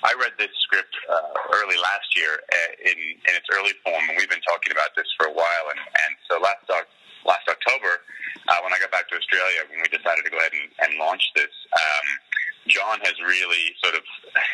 I 0.03 0.13
read 0.19 0.35
this 0.37 0.51
script 0.67 0.93
uh, 1.07 1.55
early 1.63 1.79
last 1.79 2.11
year 2.19 2.35
uh, 2.35 2.91
in, 2.91 2.97
in 2.99 3.33
its 3.39 3.47
early 3.55 3.71
form, 3.87 4.03
and 4.03 4.19
we've 4.19 4.29
been 4.29 4.43
talking 4.43 4.75
about 4.75 4.91
this 4.99 5.07
for 5.15 5.31
a 5.31 5.33
while. 5.33 5.65
And, 5.71 5.79
and 5.79 6.11
so 6.27 6.43
last 6.43 6.67
last 7.23 7.47
October, 7.47 8.03
uh, 8.51 8.59
when 8.67 8.75
I 8.75 8.79
got 8.83 8.91
back 8.91 9.07
to 9.09 9.15
Australia, 9.15 9.63
when 9.71 9.79
we 9.79 9.87
decided 9.87 10.27
to 10.27 10.31
go 10.31 10.37
ahead 10.43 10.51
and, 10.51 10.67
and 10.83 10.99
launch 10.99 11.23
this, 11.39 11.51
um, 11.71 12.07
John 12.67 12.99
has 13.03 13.15
really 13.19 13.75
sort 13.83 13.95
of. 13.95 14.03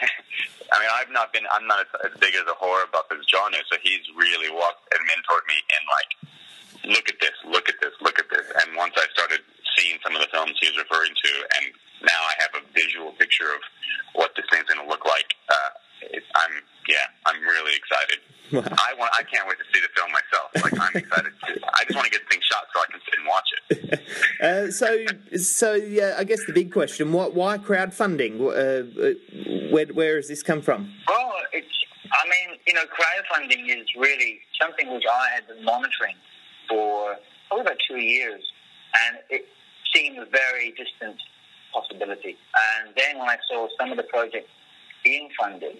I 0.73 0.75
mean, 0.77 0.91
I've 0.93 1.09
not 1.09 1.33
been. 1.33 1.45
I'm 1.51 1.65
not 1.65 1.85
as, 1.85 2.11
as 2.11 2.13
big 2.19 2.33
as 2.35 2.45
a 2.45 2.57
horror 2.57 2.85
buff 2.91 3.09
as 3.13 3.25
John 3.25 3.53
is, 3.53 3.65
so 3.69 3.77
he's 3.81 4.05
really 4.17 4.49
walked 4.49 4.85
and 4.93 5.01
mentored 5.09 5.45
me 5.49 5.57
in 5.57 5.81
like, 5.89 6.11
look 6.93 7.09
at 7.09 7.17
this, 7.19 7.33
look 7.45 7.69
at 7.69 7.77
this, 7.81 7.93
look 8.01 8.19
at 8.19 8.29
this. 8.29 8.45
And 8.61 8.77
once 8.77 8.93
I 8.97 9.05
started 9.13 9.41
seeing 9.77 9.97
some 10.03 10.15
of 10.15 10.21
the 10.21 10.29
films 10.29 10.57
he 10.61 10.69
was 10.69 10.77
referring 10.77 11.13
to, 11.13 11.31
and 11.57 11.73
now 12.01 12.21
I 12.29 12.33
have 12.41 12.53
a 12.57 12.63
visual 12.73 13.11
picture 13.17 13.49
of 13.53 13.61
what 14.13 14.33
this 14.35 14.45
thing's 14.51 14.65
going 14.65 14.81
to 14.81 14.89
look 14.89 15.05
like. 15.05 15.33
Uh, 15.49 15.71
it, 16.01 16.23
I'm 16.35 16.51
yeah, 16.87 17.05
I'm 17.25 17.41
really 17.41 17.75
excited. 17.75 18.19
Wow. 18.51 18.61
I 18.65 18.97
want. 18.97 19.11
I 19.13 19.23
can't 19.23 19.47
wait 19.47 19.57
to 19.59 19.63
see 19.71 19.79
the 19.79 19.89
film 19.95 20.11
myself. 20.11 20.49
Like 20.55 20.73
I'm 20.73 20.95
excited. 20.95 21.31
To, 21.45 21.67
I 21.73 21.83
just 21.85 21.95
want 21.95 22.05
to 22.05 22.11
get 22.11 22.21
the 22.27 22.33
thing 22.33 22.41
shot 22.41 22.65
so 22.73 22.81
I 22.81 22.91
can 22.91 23.01
sit 23.05 23.19
and 23.19 23.27
watch 23.27 23.49
it. 23.69 24.01
uh, 24.41 24.71
so, 24.71 25.37
so 25.37 25.73
yeah, 25.73 26.15
I 26.17 26.23
guess 26.23 26.43
the 26.45 26.53
big 26.53 26.73
question: 26.73 27.11
why, 27.11 27.27
why 27.27 27.57
crowdfunding? 27.59 28.39
Uh, 28.41 29.69
where 29.71 29.85
where 29.87 30.15
has 30.15 30.27
this 30.27 30.41
come 30.41 30.61
from? 30.61 30.91
Well, 31.07 31.31
it's. 31.53 31.67
I 32.11 32.25
mean, 32.25 32.57
you 32.65 32.73
know, 32.73 32.85
crowdfunding 32.89 33.69
is 33.69 33.85
really 33.95 34.39
something 34.59 34.91
which 34.91 35.03
I 35.05 35.35
had 35.35 35.47
been 35.47 35.63
monitoring 35.63 36.15
for 36.67 37.17
probably 37.49 37.61
about 37.61 37.77
two 37.87 37.97
years, 37.97 38.41
and 39.05 39.17
it 39.29 39.45
seemed 39.93 40.17
a 40.17 40.25
very 40.25 40.71
distant 40.71 41.21
possibility. 41.71 42.35
And 42.83 42.95
then 42.95 43.19
when 43.19 43.29
I 43.29 43.37
saw 43.47 43.67
some 43.79 43.91
of 43.91 43.97
the 43.97 44.03
projects 44.03 44.49
being 45.03 45.29
funded, 45.39 45.77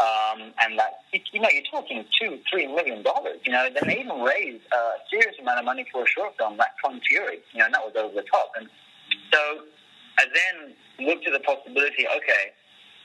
um, 0.00 0.52
and 0.60 0.78
that 0.78 1.04
you 1.12 1.40
know 1.40 1.48
you're 1.52 1.68
talking 1.70 2.04
two, 2.20 2.38
three 2.50 2.66
million 2.66 3.02
dollars. 3.02 3.38
You 3.44 3.52
know, 3.52 3.68
then 3.72 3.88
they 3.88 4.00
even 4.00 4.20
raised 4.20 4.64
a 4.72 4.80
serious 5.10 5.36
amount 5.40 5.58
of 5.58 5.64
money 5.64 5.86
for 5.92 6.04
a 6.04 6.06
short 6.06 6.36
film, 6.38 6.56
like 6.56 6.70
Kung 6.82 7.00
Fury. 7.08 7.40
You 7.52 7.58
know, 7.60 7.66
and 7.66 7.74
that 7.74 7.84
was 7.84 7.94
over 7.96 8.14
the 8.14 8.26
top. 8.30 8.52
And 8.56 8.68
so 9.32 9.40
I 10.18 10.24
then 10.32 10.74
looked 11.06 11.26
at 11.26 11.32
the 11.32 11.40
possibility. 11.40 12.06
Okay, 12.08 12.52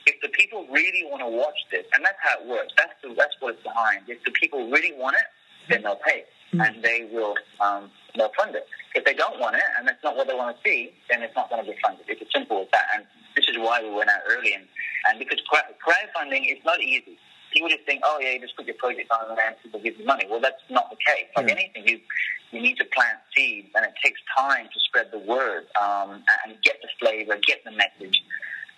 if 0.06 0.16
the 0.22 0.28
people 0.28 0.66
really 0.70 1.04
want 1.04 1.20
to 1.20 1.28
watch 1.28 1.58
this, 1.70 1.84
and 1.94 2.04
that's 2.04 2.18
how 2.22 2.40
it 2.40 2.48
works. 2.48 2.72
That's 2.76 2.94
the, 3.02 3.14
that's 3.14 3.36
what 3.40 3.54
it's 3.54 3.62
behind. 3.62 4.08
If 4.08 4.24
the 4.24 4.32
people 4.32 4.70
really 4.70 4.92
want 4.96 5.16
it, 5.16 5.28
then 5.68 5.82
they'll 5.82 6.00
pay, 6.00 6.24
mm-hmm. 6.52 6.60
and 6.60 6.82
they 6.82 7.08
will 7.12 7.34
um, 7.60 7.90
they'll 8.18 8.34
fund 8.36 8.54
it. 8.54 8.66
If 8.94 9.04
they 9.04 9.14
don't 9.14 9.38
want 9.38 9.56
it 9.56 9.68
and 9.78 9.86
that's 9.86 10.02
not 10.02 10.16
what 10.16 10.26
they 10.26 10.34
want 10.34 10.56
to 10.56 10.62
see, 10.62 10.90
then 11.10 11.22
it's 11.22 11.34
not 11.34 11.50
going 11.50 11.64
to 11.64 11.70
be 11.70 11.76
funded. 11.82 12.04
It's 12.08 12.22
as 12.22 12.28
simple 12.34 12.60
as 12.62 12.68
that. 12.72 12.86
And 12.94 13.04
this 13.36 13.46
is 13.48 13.56
why 13.58 13.82
we 13.82 13.90
went 13.90 14.10
out 14.10 14.20
early. 14.28 14.54
And, 14.54 14.64
and 15.08 15.18
because 15.18 15.38
crowdfunding 15.48 16.50
is 16.50 16.58
not 16.64 16.80
easy. 16.80 17.18
People 17.52 17.68
just 17.70 17.84
think, 17.86 18.02
oh 18.04 18.18
yeah, 18.20 18.32
you 18.32 18.40
just 18.40 18.56
put 18.56 18.66
your 18.66 18.76
project 18.76 19.10
on 19.10 19.30
and 19.30 19.56
people 19.62 19.80
give 19.80 19.96
you 19.98 20.04
money. 20.04 20.26
Well, 20.28 20.40
that's 20.40 20.60
not 20.68 20.90
the 20.90 20.96
case. 20.96 21.30
Like 21.34 21.48
yeah. 21.48 21.54
anything, 21.54 21.88
you 21.88 22.00
you 22.50 22.60
need 22.60 22.76
to 22.76 22.84
plant 22.84 23.18
seeds, 23.36 23.68
and 23.74 23.84
it 23.84 23.92
takes 24.02 24.20
time 24.36 24.66
to 24.72 24.80
spread 24.80 25.08
the 25.12 25.18
word 25.18 25.64
um, 25.80 26.22
and 26.44 26.56
get 26.62 26.76
the 26.80 26.88
flavor, 26.98 27.36
get 27.46 27.62
the 27.64 27.72
message. 27.72 28.22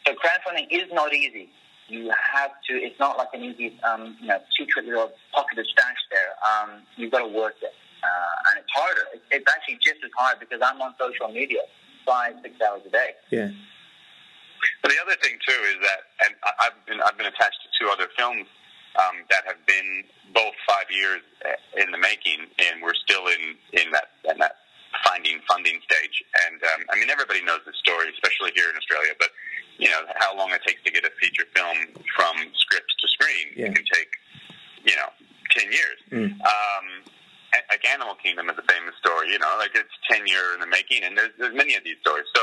So 0.07 0.15
crowdfunding 0.15 0.67
is 0.71 0.91
not 0.93 1.15
easy. 1.15 1.49
You 1.89 2.11
have 2.11 2.51
to. 2.69 2.75
It's 2.75 2.99
not 3.01 3.19
like 3.19 3.29
an 3.33 3.43
easy, 3.43 3.79
um, 3.83 4.17
you 4.21 4.29
know, 4.29 4.39
secret 4.57 4.87
little 4.87 5.11
pocketed 5.33 5.67
stash 5.67 5.99
there. 6.11 6.31
Um, 6.47 6.83
you've 6.97 7.11
got 7.11 7.27
to 7.27 7.29
work 7.29 7.55
it 7.63 7.73
uh, 8.03 8.49
and 8.51 8.61
it's 8.61 8.73
harder. 8.73 9.07
It's 9.31 9.47
actually 9.49 9.79
just 9.81 10.01
as 10.05 10.11
hard 10.17 10.41
because 10.41 10.61
I'm 10.63 10.81
on 10.81 10.95
social 10.99 11.29
media 11.29 11.61
five, 12.07 12.35
six 12.43 12.57
hours 12.61 12.83
a 12.87 12.91
day. 12.91 13.11
Yeah. 13.31 13.51
But 14.83 14.93
the 14.93 15.01
other 15.01 15.17
thing 15.21 15.37
too 15.47 15.61
is 15.73 15.79
that, 15.81 16.01
and 16.25 16.35
I've 16.61 16.77
been 16.87 17.01
I've 17.01 17.17
been 17.17 17.29
attached 17.29 17.61
to 17.65 17.69
two 17.81 17.89
other 17.89 18.09
films 18.17 18.45
um, 18.97 19.25
that 19.31 19.45
have 19.47 19.61
been 19.67 20.05
both 20.35 20.53
five 20.69 20.89
years 20.91 21.23
uh, 21.45 21.81
in 21.81 21.91
the 21.91 21.99
making, 21.99 22.45
and 22.59 22.83
we're 22.83 22.97
still 22.97 23.27
in 23.29 23.57
in 23.73 23.93
that 23.93 24.13
in 24.29 24.37
that 24.39 24.57
finding 25.05 25.41
funding 25.49 25.81
stage. 25.85 26.17
And 26.49 26.61
um, 26.63 26.81
I 26.93 26.99
mean, 26.99 27.09
everybody 27.09 27.41
knows 27.45 27.61
the 27.65 27.73
story, 27.73 28.13
especially 28.13 28.53
here 28.55 28.69
in 28.69 28.77
Australia. 28.77 29.13
But 29.19 29.31
you 29.79 29.89
know 29.89 30.05
how 30.17 30.37
long 30.37 30.53
it 30.53 30.61
takes 30.67 30.83
to 30.85 30.91
get 30.93 31.05
a 31.05 31.13
feature 31.21 31.49
film 31.55 32.05
from 32.17 32.37
script 32.55 32.93
to 33.01 33.07
screen. 33.09 33.47
Yeah. 33.57 33.67
It 33.67 33.77
can 33.77 33.85
take 33.85 34.13
you 34.85 34.97
know 34.97 35.09
ten 35.57 35.73
years. 35.73 35.99
Mm. 36.13 36.37
Um, 36.41 36.87
like 37.71 37.85
Animal 37.87 38.15
Kingdom 38.23 38.51
is 38.51 38.59
a 38.59 38.67
famous 38.67 38.95
story. 38.99 39.33
You 39.33 39.39
know, 39.39 39.55
like 39.59 39.75
it's 39.75 39.93
ten 40.11 40.27
year 40.27 40.55
in 40.55 40.61
the 40.61 40.71
making, 40.71 41.03
and 41.05 41.17
there's 41.17 41.35
there's 41.39 41.55
many 41.55 41.75
of 41.75 41.85
these 41.85 41.99
stories. 42.01 42.27
So 42.35 42.43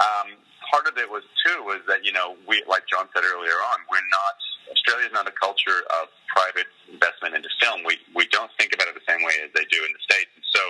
um, 0.00 0.38
part 0.70 0.86
of 0.86 0.96
it 0.96 1.08
was 1.08 1.22
too 1.44 1.64
was 1.64 1.80
that 1.88 2.04
you 2.04 2.12
know 2.12 2.36
we 2.46 2.62
like 2.68 2.86
John 2.88 3.08
said 3.14 3.24
earlier 3.24 3.58
on, 3.74 3.76
we're 3.90 4.04
not 4.08 4.36
Australia's 4.72 5.12
not 5.12 5.28
a 5.28 5.34
culture 5.34 5.84
of 6.00 6.08
private 6.28 6.68
investment 6.90 7.34
into 7.34 7.48
film. 7.60 7.84
We 7.84 7.98
we 8.14 8.26
don't 8.28 8.50
think 8.58 8.72
about 8.74 8.88
it 8.88 8.94
the 8.94 9.06
same 9.08 9.24
way 9.24 9.36
as 9.44 9.50
they 9.52 9.64
do 9.68 9.80
in 9.84 9.90
the 9.92 10.02
states. 10.04 10.32
And 10.36 10.46
so 10.52 10.62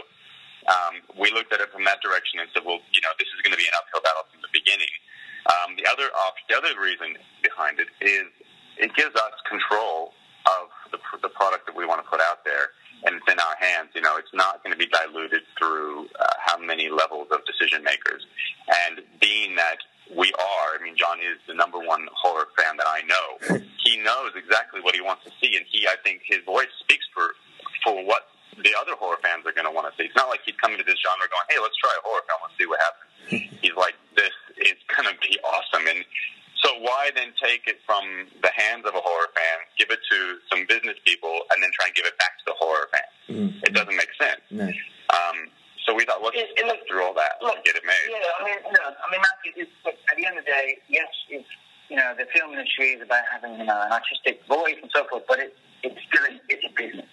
um, 0.68 0.94
we 1.18 1.30
looked 1.30 1.52
at 1.52 1.60
it 1.60 1.70
from 1.72 1.84
that 1.88 2.02
direction 2.04 2.40
and 2.40 2.48
said, 2.52 2.62
well, 2.66 2.82
you 2.92 3.00
know, 3.00 3.12
this 3.16 3.28
is 3.32 3.40
going 3.40 3.56
to 3.56 3.60
be 3.60 3.66
an 3.66 3.76
uphill 3.78 4.04
battle 4.04 4.28
from 4.28 4.44
the 4.44 4.52
beginning. 4.52 4.90
Um, 5.48 5.78
the 5.80 5.86
other 5.88 6.12
op- 6.12 6.40
the 6.50 6.56
other 6.58 6.76
reason 6.76 7.16
behind 7.42 7.80
it 7.80 7.88
is 8.04 8.28
it 8.78 8.94
gives 8.94 9.14
us 9.16 9.34
control 9.48 10.12
of 10.46 10.70
the, 10.92 11.00
the 11.20 11.32
product 11.32 11.66
that 11.66 11.74
we 11.74 11.84
want 11.84 12.00
to 12.02 12.06
put 12.08 12.20
out 12.20 12.44
there 12.44 12.72
and 13.04 13.16
it's 13.16 13.28
in 13.30 13.38
our 13.38 13.56
hands. 13.58 13.90
You 13.94 14.02
know, 14.02 14.16
it's 14.16 14.32
not 14.34 14.62
going 14.62 14.72
to 14.72 14.78
be 14.78 14.90
diluted 14.90 15.42
through 15.58 16.06
uh, 16.18 16.34
how 16.38 16.58
many 16.58 16.88
levels 16.88 17.28
of 17.30 17.40
decision 17.46 17.82
makers. 17.82 18.26
And 18.86 19.00
being 19.20 19.56
that 19.56 19.78
we 20.14 20.32
are, 20.32 20.68
I 20.78 20.82
mean, 20.82 20.96
John 20.96 21.18
is 21.20 21.38
the 21.46 21.54
number 21.54 21.78
one 21.78 22.08
horror 22.14 22.48
fan 22.56 22.76
that 22.76 22.88
I 22.88 23.02
know. 23.04 23.60
He 23.84 23.98
knows 23.98 24.32
exactly 24.36 24.80
what 24.80 24.94
he 24.94 25.00
wants 25.00 25.24
to 25.24 25.32
see, 25.40 25.56
and 25.56 25.64
he, 25.68 25.86
I 25.86 25.96
think, 26.04 26.22
his 26.24 26.44
voice 26.44 26.72
speaks 26.80 27.04
for 27.14 27.34
for 27.84 28.04
what 28.04 28.26
the 28.58 28.74
other 28.80 28.98
horror 28.98 29.22
fans 29.22 29.46
are 29.46 29.54
going 29.54 29.68
to 29.68 29.70
want 29.70 29.86
to 29.86 29.94
see. 29.94 30.08
It's 30.08 30.16
not 30.18 30.28
like 30.28 30.40
he's 30.44 30.58
coming 30.58 30.78
to 30.78 30.84
this 30.84 30.98
genre 30.98 31.28
going, 31.30 31.46
"Hey, 31.48 31.60
let's 31.62 31.76
try 31.76 31.92
a 31.94 32.02
horror 32.02 32.24
film, 32.26 32.40
let's 32.42 32.56
see 32.58 32.66
what 32.66 32.80
happens." 32.80 33.06
he's 33.62 33.76
like, 33.76 33.94
"This 34.16 34.34
is 34.58 34.76
going 34.90 35.06
to 35.06 35.16
be 35.20 35.38
awesome," 35.44 35.86
and 35.86 36.04
so 36.64 36.74
why 36.80 37.10
then 37.14 37.30
take 37.40 37.66
it 37.66 37.78
from 37.86 38.02
the 38.42 38.50
hands 38.50 38.84
of 38.84 38.94
a 38.94 39.02
horror 39.02 39.30
fan, 39.34 39.56
give 39.78 39.90
it 39.90 40.00
to 40.10 40.18
some 40.50 40.66
business 40.66 40.98
people, 41.04 41.46
and 41.52 41.62
then 41.62 41.70
try 41.72 41.86
and 41.86 41.94
give 41.94 42.06
it 42.06 42.18
back 42.18 42.34
to 42.42 42.44
the 42.50 42.56
horror 42.58 42.88
fan? 42.90 43.10
Mm. 43.30 43.62
It 43.62 43.72
doesn't 43.74 43.94
make 43.94 44.10
sense. 44.18 44.42
No. 44.50 44.66
Um, 44.66 45.48
so 45.86 45.94
we 45.94 46.04
thought, 46.04 46.20
let's, 46.20 46.36
it, 46.36 46.50
it 46.58 46.66
let's 46.66 46.82
through 46.90 47.02
all 47.02 47.14
that 47.14 47.38
look, 47.40 47.56
and 47.56 47.64
get 47.64 47.76
it 47.76 47.77
made. 47.88 48.06
Yeah, 48.12 48.38
I 48.38 48.44
mean, 48.44 48.60
no, 48.68 48.82
I 48.92 49.06
mean, 49.08 49.22
Matthew, 49.24 49.64
at 49.64 50.14
the 50.16 50.24
end 50.28 50.36
of 50.36 50.44
the 50.44 50.50
day, 50.52 50.78
yes, 50.88 51.08
it's 51.32 51.48
you 51.88 51.96
know 51.96 52.12
the 52.12 52.28
film 52.36 52.52
industry 52.52 53.00
is 53.00 53.02
about 53.02 53.24
having 53.32 53.56
you 53.56 53.64
know 53.64 53.80
an 53.80 53.92
artistic 53.92 54.44
voice 54.44 54.76
and 54.76 54.90
so 54.92 55.08
forth, 55.08 55.24
but 55.26 55.40
it, 55.40 55.56
it's 55.82 55.96
still 56.06 56.24
a, 56.28 56.36
it's 56.52 56.64
a 56.68 56.72
business. 56.76 57.08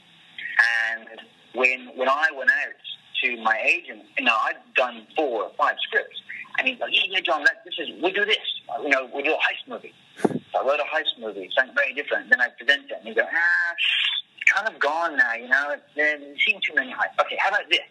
And 0.91 1.23
when 1.55 1.95
when 1.95 2.09
I 2.11 2.27
went 2.35 2.51
out 2.51 2.79
to 3.23 3.27
my 3.41 3.55
agent, 3.63 4.03
you 4.19 4.25
know, 4.25 4.35
I'd 4.35 4.59
done 4.75 5.07
four 5.15 5.47
or 5.47 5.51
five 5.57 5.79
scripts 5.87 6.19
and 6.57 6.67
he's 6.67 6.79
like, 6.79 6.93
yeah, 6.93 7.03
yeah, 7.09 7.19
John, 7.19 7.43
that, 7.43 7.63
this 7.65 7.75
is, 7.79 7.89
we 8.01 8.11
do 8.11 8.23
this. 8.23 8.43
You 8.81 8.89
know, 8.89 9.09
we 9.13 9.23
do 9.23 9.31
a 9.31 9.41
heist 9.43 9.67
movie. 9.67 9.93
So 10.21 10.31
I 10.55 10.63
wrote 10.63 10.79
a 10.79 10.87
heist 10.87 11.19
movie, 11.19 11.49
something 11.55 11.75
very 11.75 11.93
different. 11.93 12.29
Then 12.29 12.39
I 12.39 12.47
present 12.57 12.85
it, 12.89 12.97
and 12.99 13.07
he 13.07 13.13
goes, 13.13 13.27
ah, 13.27 13.71
it's 13.75 14.51
kind 14.51 14.67
of 14.67 14.79
gone 14.79 15.17
now, 15.17 15.33
you 15.33 15.49
know, 15.49 15.71
it's, 15.71 15.83
there's 15.95 16.21
seen 16.45 16.59
too 16.63 16.73
many 16.75 16.91
heists. 16.91 17.19
Okay, 17.19 17.37
how 17.39 17.49
about 17.49 17.69
this? 17.69 17.83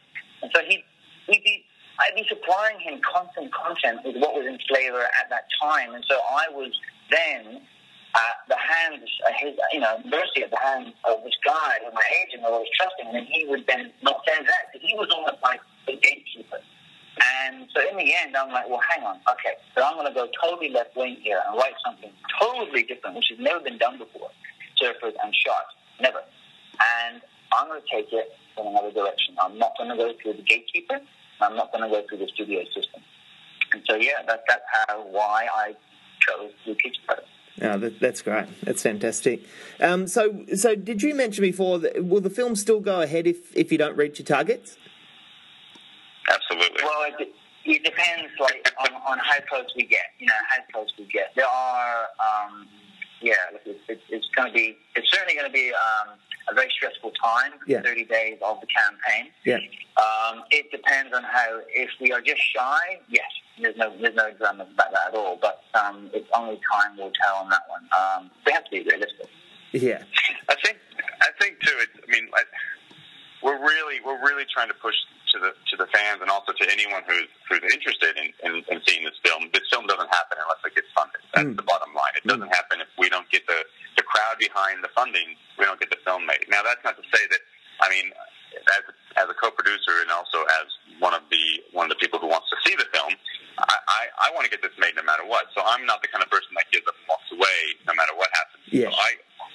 And 0.42 0.50
so 0.54 0.62
he, 0.64 0.82
we'd 1.28 1.44
be, 1.44 1.64
I'd 2.00 2.16
be 2.16 2.24
supplying 2.28 2.80
him 2.80 3.00
constant 3.04 3.52
content 3.52 3.93
with 4.04 4.16
what 4.16 4.34
was 4.34 4.46
in 4.46 4.58
flavor 4.68 5.00
at 5.00 5.30
that 5.30 5.46
time. 5.60 5.94
And 5.94 6.04
so 6.08 6.16
I 6.16 6.52
was 6.52 6.72
then 7.10 7.60
at 8.14 8.36
the 8.48 8.56
hands, 8.56 9.08
uh, 9.26 9.32
his, 9.38 9.56
you 9.72 9.80
know, 9.80 9.98
mercy 10.04 10.44
at 10.44 10.50
the 10.50 10.60
hands 10.62 10.94
of 11.04 11.24
this 11.24 11.34
guy, 11.44 11.82
who 11.82 11.90
my 11.92 12.06
agent, 12.22 12.44
I 12.44 12.50
was 12.50 12.68
trusting, 12.78 13.10
and 13.10 13.26
he 13.26 13.46
would 13.48 13.66
then 13.66 13.90
not. 14.02 14.22
Because 14.24 14.86
he 14.86 14.94
was 14.94 15.08
almost 15.10 15.42
like 15.42 15.60
the 15.86 15.96
gatekeeper. 15.96 16.60
And 17.22 17.66
so 17.74 17.80
in 17.88 17.96
the 17.96 18.14
end, 18.22 18.36
I'm 18.36 18.50
like, 18.50 18.68
well, 18.68 18.80
hang 18.88 19.04
on. 19.04 19.18
Okay, 19.30 19.54
so 19.74 19.82
I'm 19.82 19.94
going 19.94 20.06
to 20.06 20.14
go 20.14 20.28
totally 20.42 20.70
left 20.70 20.96
wing 20.96 21.16
here 21.22 21.40
and 21.46 21.56
write 21.56 21.74
something 21.84 22.10
totally 22.40 22.82
different, 22.82 23.16
which 23.16 23.26
has 23.30 23.38
never 23.38 23.60
been 23.60 23.78
done 23.78 23.98
before, 23.98 24.30
surfers 24.80 25.14
and 25.22 25.34
shot. 25.34 25.66
Never. 26.00 26.18
And 26.18 27.22
I'm 27.52 27.68
going 27.68 27.80
to 27.80 27.86
take 27.86 28.12
it 28.12 28.34
in 28.58 28.66
another 28.66 28.90
direction. 28.90 29.36
I'm 29.40 29.58
not 29.58 29.78
going 29.78 29.90
to 29.90 29.96
go 29.96 30.12
through 30.20 30.34
the 30.34 30.42
gatekeeper. 30.42 31.00
I'm 31.40 31.56
not 31.56 31.72
going 31.72 31.82
to 31.82 31.90
go 31.90 32.02
through 32.08 32.18
the 32.18 32.28
studio 32.28 32.64
system. 32.74 33.02
And 33.74 33.82
so, 33.90 33.96
yeah, 33.96 34.22
that, 34.28 34.44
that's 34.48 34.62
how, 34.72 35.02
why 35.10 35.48
I 35.52 35.74
chose 36.20 36.52
Blue 36.64 36.76
Kickstarter. 36.76 37.24
Oh, 37.60 37.78
that, 37.78 37.98
that's 37.98 38.22
great. 38.22 38.46
That's 38.62 38.82
fantastic. 38.82 39.42
Um, 39.80 40.06
so, 40.06 40.44
so 40.54 40.76
did 40.76 41.02
you 41.02 41.12
mention 41.12 41.42
before 41.42 41.80
that 41.80 42.04
will 42.04 42.20
the 42.20 42.30
film 42.30 42.54
still 42.54 42.78
go 42.78 43.00
ahead 43.00 43.26
if, 43.26 43.56
if 43.56 43.72
you 43.72 43.78
don't 43.78 43.96
reach 43.96 44.20
your 44.20 44.26
targets? 44.26 44.76
Absolutely. 46.32 46.82
Well, 46.84 47.02
it 47.64 47.82
depends 47.82 48.30
like 48.38 48.72
on, 48.78 48.94
on 48.94 49.18
how 49.18 49.40
close 49.48 49.66
we 49.76 49.86
get. 49.86 50.06
You 50.20 50.26
know, 50.26 50.34
how 50.48 50.62
close 50.72 50.92
we 50.96 51.06
get. 51.06 51.32
There 51.34 51.46
are, 51.46 52.06
um, 52.20 52.68
yeah, 53.20 53.34
it's, 53.64 53.80
it's, 53.88 54.02
it's 54.08 54.28
going 54.36 54.48
to 54.48 54.54
be. 54.54 54.76
It's 54.94 55.10
certainly 55.10 55.34
going 55.34 55.46
to 55.46 55.52
be 55.52 55.72
um, 55.72 56.16
a 56.50 56.54
very 56.54 56.70
stressful 56.76 57.12
time. 57.22 57.52
Yeah. 57.66 57.82
Thirty 57.82 58.04
days 58.04 58.38
of 58.44 58.60
the 58.60 58.66
campaign. 58.66 59.32
Yeah. 59.44 59.58
Um, 59.96 60.44
it 60.50 60.70
depends 60.70 61.14
on 61.14 61.22
how. 61.22 61.60
If 61.70 61.90
we 62.00 62.12
are 62.12 62.20
just 62.20 62.42
shy, 62.54 63.00
yes, 63.08 63.24
there's 63.60 63.76
no 63.76 63.92
there's 64.00 64.14
no 64.16 64.32
drama 64.34 64.64
about 64.64 64.90
that 64.92 65.08
at 65.08 65.14
all. 65.14 65.38
But 65.40 65.62
um, 65.78 66.10
it's 66.12 66.28
only 66.34 66.60
time 66.72 66.96
will 66.96 67.12
tell 67.22 67.36
on 67.36 67.48
that 67.50 67.62
one. 67.68 67.86
Um, 67.96 68.30
we 68.46 68.52
have 68.52 68.64
to 68.64 68.70
be 68.70 68.82
realistic. 68.82 69.28
Yeah. 69.72 70.02
I 70.48 70.54
think 70.62 70.78
I 71.22 71.28
think 71.40 71.60
too. 71.60 71.74
It's, 71.78 71.92
I 72.02 72.10
mean, 72.10 72.28
like, 72.32 72.46
we're 73.42 73.58
really 73.60 74.00
we're 74.04 74.20
really 74.22 74.44
trying 74.52 74.68
to 74.68 74.74
push 74.74 74.94
to 75.34 75.38
the 75.38 75.50
to 75.70 75.74
the 75.76 75.86
fans 75.90 76.22
and 76.22 76.30
also 76.30 76.52
to 76.52 76.64
anyone 76.70 77.02
who's 77.06 77.26
who's 77.50 77.62
interested 77.72 78.14
in, 78.16 78.30
in, 78.46 78.62
in 78.70 78.78
seeing 78.86 79.04
this 79.04 79.18
film. 79.24 79.50
This 79.52 79.66
film 79.70 79.86
doesn't 79.86 80.08
happen 80.10 80.38
unless 80.38 80.62
it 80.66 80.74
gets 80.74 80.88
funded. 80.94 81.20
That's 81.34 81.46
Mm. 81.50 81.56
the 81.58 81.66
bottom 81.66 81.90
line. 81.94 82.14
It 82.14 82.22
doesn't 82.26 82.48
happen 82.54 82.80
if 82.80 82.88
we 82.98 83.08
don't 83.10 83.28
get 83.30 83.46
the 83.46 83.60
the 83.98 84.02
crowd 84.02 84.38
behind 84.38 84.82
the 84.82 84.90
funding. 84.94 85.34
We 85.58 85.64
don't 85.66 85.78
get 85.78 85.90
the 85.90 85.98
film 86.06 86.26
made. 86.26 86.46
Now 86.48 86.62
that's 86.62 86.82
not 86.84 86.96
to 86.96 87.02
say 87.10 87.22
that. 87.30 87.40
I 87.82 87.90
mean, 87.90 88.10
as 88.54 88.84
as 89.16 89.26
a 89.30 89.36
co-producer 89.36 90.02
and 90.02 90.10
also 90.10 90.42
as 90.62 90.66
one 90.98 91.14
of 91.14 91.22
the 91.30 91.44
one 91.72 91.86
of 91.86 91.92
the 91.94 92.00
people 92.00 92.18
who 92.18 92.26
wants 92.30 92.50
to 92.50 92.56
see 92.66 92.74
the 92.74 92.86
film, 92.94 93.12
I, 93.58 93.76
I, 93.86 94.00
I 94.26 94.34
want 94.34 94.44
to 94.46 94.52
get 94.52 94.62
this 94.62 94.74
made 94.78 94.94
no 94.98 95.02
matter 95.06 95.22
what. 95.26 95.46
So 95.54 95.62
I'm 95.62 95.86
not 95.86 96.02
the 96.02 96.10
kind 96.10 96.22
of 96.22 96.30
person 96.30 96.50
that 96.58 96.66
gives 96.74 96.86
up 96.86 96.94
and 96.98 97.06
walks 97.06 97.30
away 97.30 97.58
no 97.86 97.94
matter 97.94 98.14
what 98.18 98.28
happens. 98.34 98.64
Yeah. 98.70 98.90
So 98.90 98.98
I 98.98 99.10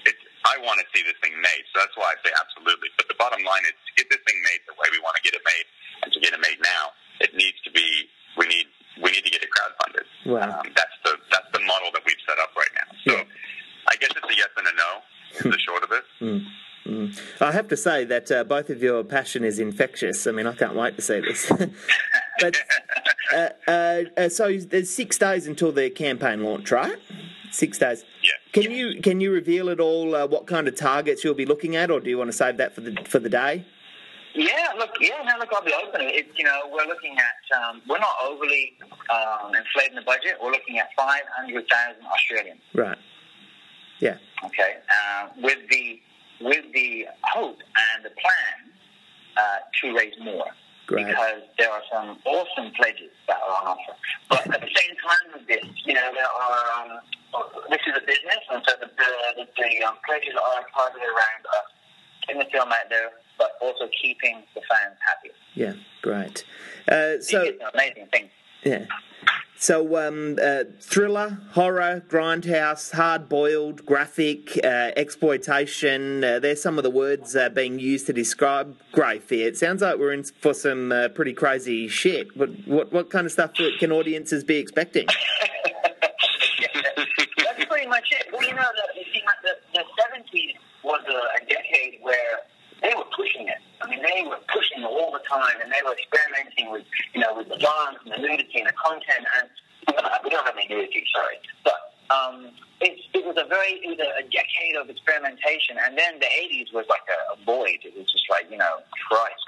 it, 0.08 0.16
I 0.48 0.56
want 0.64 0.80
to 0.80 0.88
see 0.96 1.04
this 1.04 1.20
thing 1.20 1.36
made. 1.44 1.64
So 1.76 1.84
that's 1.84 1.96
why 2.00 2.12
I 2.12 2.18
say 2.24 2.32
absolutely. 2.36 2.88
But 2.96 3.12
the 3.12 3.18
bottom 3.20 3.44
line 3.44 3.64
is 3.68 3.76
to 3.76 3.92
get 4.00 4.08
this 4.08 4.24
thing 4.24 4.40
made 4.48 4.64
the 4.68 4.76
way 4.80 4.88
we 4.92 5.00
want 5.04 5.20
to 5.20 5.24
get 5.28 5.36
it 5.36 5.44
made, 5.44 5.66
and 6.04 6.10
to 6.16 6.20
get 6.24 6.32
it 6.32 6.42
made 6.44 6.60
now, 6.64 6.96
it 7.20 7.36
needs 7.36 7.60
to 7.68 7.72
be. 7.72 8.08
We 8.38 8.48
need 8.48 8.68
we 9.04 9.12
need 9.12 9.24
to 9.28 9.32
get 9.34 9.44
it 9.44 9.52
crowdfunded. 9.52 10.06
Wow. 10.28 10.64
Um, 10.64 10.72
that's 10.76 10.96
the 11.04 11.20
that's 11.32 11.50
the 11.52 11.60
model 11.68 11.92
that 11.96 12.04
we've 12.08 12.20
set 12.24 12.40
up 12.40 12.56
right 12.56 12.72
now. 12.76 12.90
So 13.04 13.14
Yeah. 13.20 13.92
I 13.92 13.96
guess 14.00 14.12
it's 14.16 14.24
a 14.24 14.36
yes 14.38 14.52
and 14.56 14.68
a 14.68 14.76
no. 14.80 14.92
Is 15.36 15.44
the 15.46 15.60
short 15.60 15.84
of 15.84 15.92
it. 15.92 16.06
I 17.42 17.52
have 17.54 17.68
to 17.70 17.78
say 17.78 18.04
that 18.06 18.32
uh, 18.32 18.44
both 18.44 18.70
of 18.70 18.84
your 18.84 19.04
passion 19.04 19.44
is 19.44 19.60
infectious. 19.60 20.28
I 20.28 20.32
mean, 20.32 20.46
I 20.46 20.54
can't 20.54 20.76
wait 20.76 20.96
to 20.98 21.02
see 21.02 21.22
this. 21.22 21.52
but 22.40 22.56
uh, 23.34 23.50
uh, 23.68 24.04
uh, 24.18 24.30
so 24.30 24.58
there's 24.58 24.90
six 24.90 25.18
days 25.18 25.48
until 25.48 25.72
the 25.72 25.90
campaign 25.90 26.44
launch, 26.44 26.72
right? 26.72 26.98
Six 27.52 27.78
days. 27.78 28.04
Yeah. 28.22 28.32
Can 28.52 28.72
you 28.72 29.02
can 29.02 29.22
you 29.22 29.32
reveal 29.32 29.70
at 29.70 29.80
all 29.80 30.16
uh, 30.16 30.28
what 30.28 30.48
kind 30.48 30.68
of 30.68 30.76
targets 30.76 31.24
you'll 31.24 31.34
be 31.34 31.46
looking 31.46 31.76
at, 31.76 31.90
or 31.90 32.00
do 32.00 32.10
you 32.10 32.18
want 32.18 32.30
to 32.30 32.38
save 32.38 32.58
that 32.58 32.76
for 32.76 32.82
the 32.82 32.96
for 33.08 33.20
the 33.20 33.30
day? 33.30 33.66
Yeah, 34.36 34.74
look, 34.78 34.92
yeah, 35.02 35.24
no, 35.26 35.40
look, 35.40 35.50
I'll 35.52 35.64
be 35.64 35.74
open. 35.74 36.02
It's, 36.02 36.38
you 36.38 36.44
know, 36.46 36.62
we're 36.72 36.86
looking 36.86 37.18
at, 37.18 37.58
um, 37.58 37.82
we're 37.90 37.98
not 37.98 38.16
overly 38.24 38.78
um, 39.10 39.56
inflating 39.56 39.96
the 39.96 40.04
budget. 40.04 40.38
We're 40.42 40.52
looking 40.52 40.78
at 40.78 40.90
500,000 40.96 42.06
Australian, 42.06 42.60
Right. 42.76 42.98
Yeah. 44.00 44.18
okay, 44.46 44.76
uh, 44.88 45.30
with 45.42 45.58
the 45.72 46.00
with 46.42 46.66
the 46.74 47.06
hope 47.24 47.58
and 47.60 48.06
the 48.06 48.10
plan 48.10 48.72
uh, 49.38 49.60
to 49.82 49.96
raise 49.96 50.14
more. 50.22 50.46
Great. 50.88 51.06
Because 51.06 51.42
there 51.60 51.70
are 51.70 51.84
some 51.92 52.18
awesome 52.26 52.72
pledges 52.76 53.12
that 53.28 53.38
are 53.38 53.62
on 53.62 53.78
offer. 53.78 53.94
But 54.30 54.42
at 54.56 54.62
the 54.62 54.74
same 54.74 54.96
time 54.98 55.38
with 55.38 55.48
this, 55.48 55.64
you 55.86 55.94
know, 55.94 56.12
there 56.14 56.26
are, 56.26 56.66
um, 56.82 57.00
this 57.70 57.82
is 57.86 57.94
a 57.96 58.06
business, 58.06 58.42
and 58.52 58.64
so 58.68 58.74
the, 58.80 58.88
the, 58.88 59.46
the 59.46 59.86
um, 59.86 59.98
pledges 60.06 60.34
are 60.34 60.66
targeted 60.74 61.06
around 61.06 61.46
us 61.46 61.70
getting 62.26 62.42
the 62.42 62.50
film 62.52 62.70
out 62.72 62.90
there, 62.90 63.12
but 63.38 63.52
also 63.62 63.88
keeping 64.02 64.44
the 64.56 64.62
fans 64.62 64.98
happy. 65.08 65.30
Yeah. 65.54 65.74
Great. 66.02 66.44
Uh, 66.88 67.20
so 67.22 67.46
amazing 67.74 68.08
thing. 68.08 68.30
yeah. 68.64 68.86
So 69.62 69.98
um, 69.98 70.40
uh, 70.42 70.64
thriller, 70.80 71.38
horror, 71.52 72.02
grindhouse, 72.08 72.94
hard-boiled, 72.94 73.86
graphic, 73.86 74.58
uh, 74.64 74.92
exploitation. 74.96 76.24
Uh, 76.24 76.40
there's 76.40 76.62
some 76.62 76.78
of 76.78 76.86
the 76.86 76.90
words 76.90 77.36
uh, 77.36 77.50
being 77.50 77.78
used 77.78 78.06
to 78.06 78.14
describe 78.14 78.78
Grey 78.94 79.20
Fear. 79.20 79.50
It 79.50 79.58
sounds 79.58 79.82
like 79.82 80.00
we're 80.00 80.14
in 80.14 80.24
for 80.24 80.54
some 80.54 80.94
uh, 80.94 81.10
pretty 81.10 81.34
crazy 81.34 81.90
shit. 81.90 82.38
But 82.38 82.52
what 82.66 82.94
what 82.94 83.10
kind 83.10 83.26
of 83.26 83.34
stuff 83.34 83.52
can 83.80 83.92
audiences 83.92 84.46
be 84.46 84.56
expecting? 84.56 85.08
That's 87.38 87.66
pretty 87.66 87.88
much 87.88 88.08
it. 88.12 88.28
Well, 88.32 88.48
you 88.48 88.56
know, 88.56 88.64
the, 88.96 89.04
the, 89.44 89.56
the 89.74 89.84
70s 89.84 90.56
was 90.84 91.02
a, 91.06 91.44
a 91.44 91.46
decade 91.46 92.00
where 92.02 92.40
they 92.82 92.94
were 92.96 93.04
pushing 93.14 93.50
Mean, 94.00 94.24
they 94.24 94.24
were 94.28 94.40
pushing 94.48 94.84
all 94.84 95.12
the 95.12 95.24
time, 95.28 95.60
and 95.62 95.72
they 95.72 95.84
were 95.84 95.94
experimenting 95.94 96.72
with, 96.72 96.86
you 97.14 97.22
know, 97.22 97.36
with 97.36 97.50
the 97.50 97.58
violence 97.58 98.00
and 98.06 98.14
the 98.16 98.22
nudity 98.24 98.60
and 98.60 98.68
the 98.68 98.78
content. 98.80 99.28
And 99.40 99.48
we 100.24 100.30
don't 100.30 100.46
have 100.46 100.56
any 100.56 100.68
nudity, 100.68 101.04
sorry, 101.12 101.38
but 101.64 101.80
um, 102.10 102.52
it, 102.82 102.96
it 103.14 103.26
was 103.26 103.36
a 103.38 103.48
very, 103.48 103.84
it 103.84 103.90
was 103.92 104.00
a, 104.00 104.24
a 104.24 104.26
decade 104.32 104.76
of 104.80 104.90
experimentation. 104.90 105.78
And 105.84 105.98
then 105.98 106.20
the 106.20 106.32
80s 106.32 106.74
was 106.74 106.86
like 106.88 107.06
a, 107.12 107.20
a 107.34 107.46
void. 107.46 107.84
It 107.84 107.94
was 107.98 108.08
just 108.12 108.26
like, 108.30 108.48
you 108.50 108.58
know, 108.58 108.80
Christ. 109.10 109.44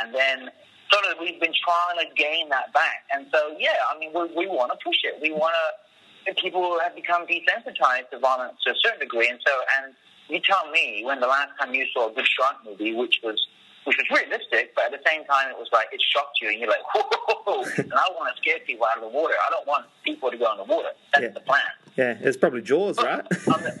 And 0.00 0.14
then 0.14 0.50
sort 0.92 1.04
of 1.06 1.20
we've 1.20 1.40
been 1.40 1.54
trying 1.54 2.00
to 2.02 2.08
gain 2.16 2.48
that 2.48 2.72
back. 2.72 3.04
And 3.14 3.26
so, 3.30 3.54
yeah, 3.58 3.78
I 3.92 3.98
mean, 3.98 4.10
we, 4.16 4.26
we 4.34 4.46
want 4.48 4.72
to 4.72 4.78
push 4.82 5.04
it. 5.04 5.20
We 5.20 5.30
want 5.32 5.54
to 5.54 5.90
people 6.36 6.78
have 6.82 6.94
become 6.94 7.26
desensitized 7.26 8.10
to 8.10 8.18
violence 8.18 8.54
to 8.64 8.72
a 8.72 8.74
certain 8.82 9.00
degree, 9.00 9.28
and 9.28 9.38
so 9.44 9.52
and 9.78 9.94
you 10.28 10.40
tell 10.40 10.70
me 10.70 11.02
when 11.04 11.20
the 11.20 11.26
last 11.26 11.50
time 11.58 11.74
you 11.74 11.86
saw 11.92 12.10
a 12.10 12.14
good 12.14 12.26
shark 12.26 12.56
movie, 12.64 12.94
which 12.94 13.20
was 13.22 13.46
which 13.84 13.96
was 13.96 14.06
realistic, 14.12 14.74
but 14.74 14.86
at 14.86 14.92
the 14.92 15.02
same 15.08 15.24
time 15.24 15.48
it 15.50 15.56
was 15.58 15.68
like 15.72 15.88
it 15.92 16.00
shocked 16.12 16.38
you, 16.42 16.48
and 16.48 16.58
you're 16.60 16.68
like, 16.68 16.84
whoa! 16.94 17.62
and 17.78 17.92
I 17.92 18.06
want 18.16 18.34
to 18.34 18.40
scare 18.40 18.58
people 18.66 18.86
out 18.86 18.96
of 18.98 19.02
the 19.02 19.08
water. 19.16 19.34
I 19.34 19.50
don't 19.50 19.66
want 19.66 19.86
people 20.04 20.30
to 20.30 20.36
go 20.36 20.50
in 20.52 20.58
the 20.58 20.64
water. 20.64 20.90
That's 21.12 21.24
Yeah. 21.24 21.30
the 21.30 21.40
plan. 21.40 21.70
Yeah, 21.96 22.16
it's 22.20 22.36
probably 22.36 22.62
Jaws, 22.62 22.96
right? 22.98 23.24
Um, 23.48 23.62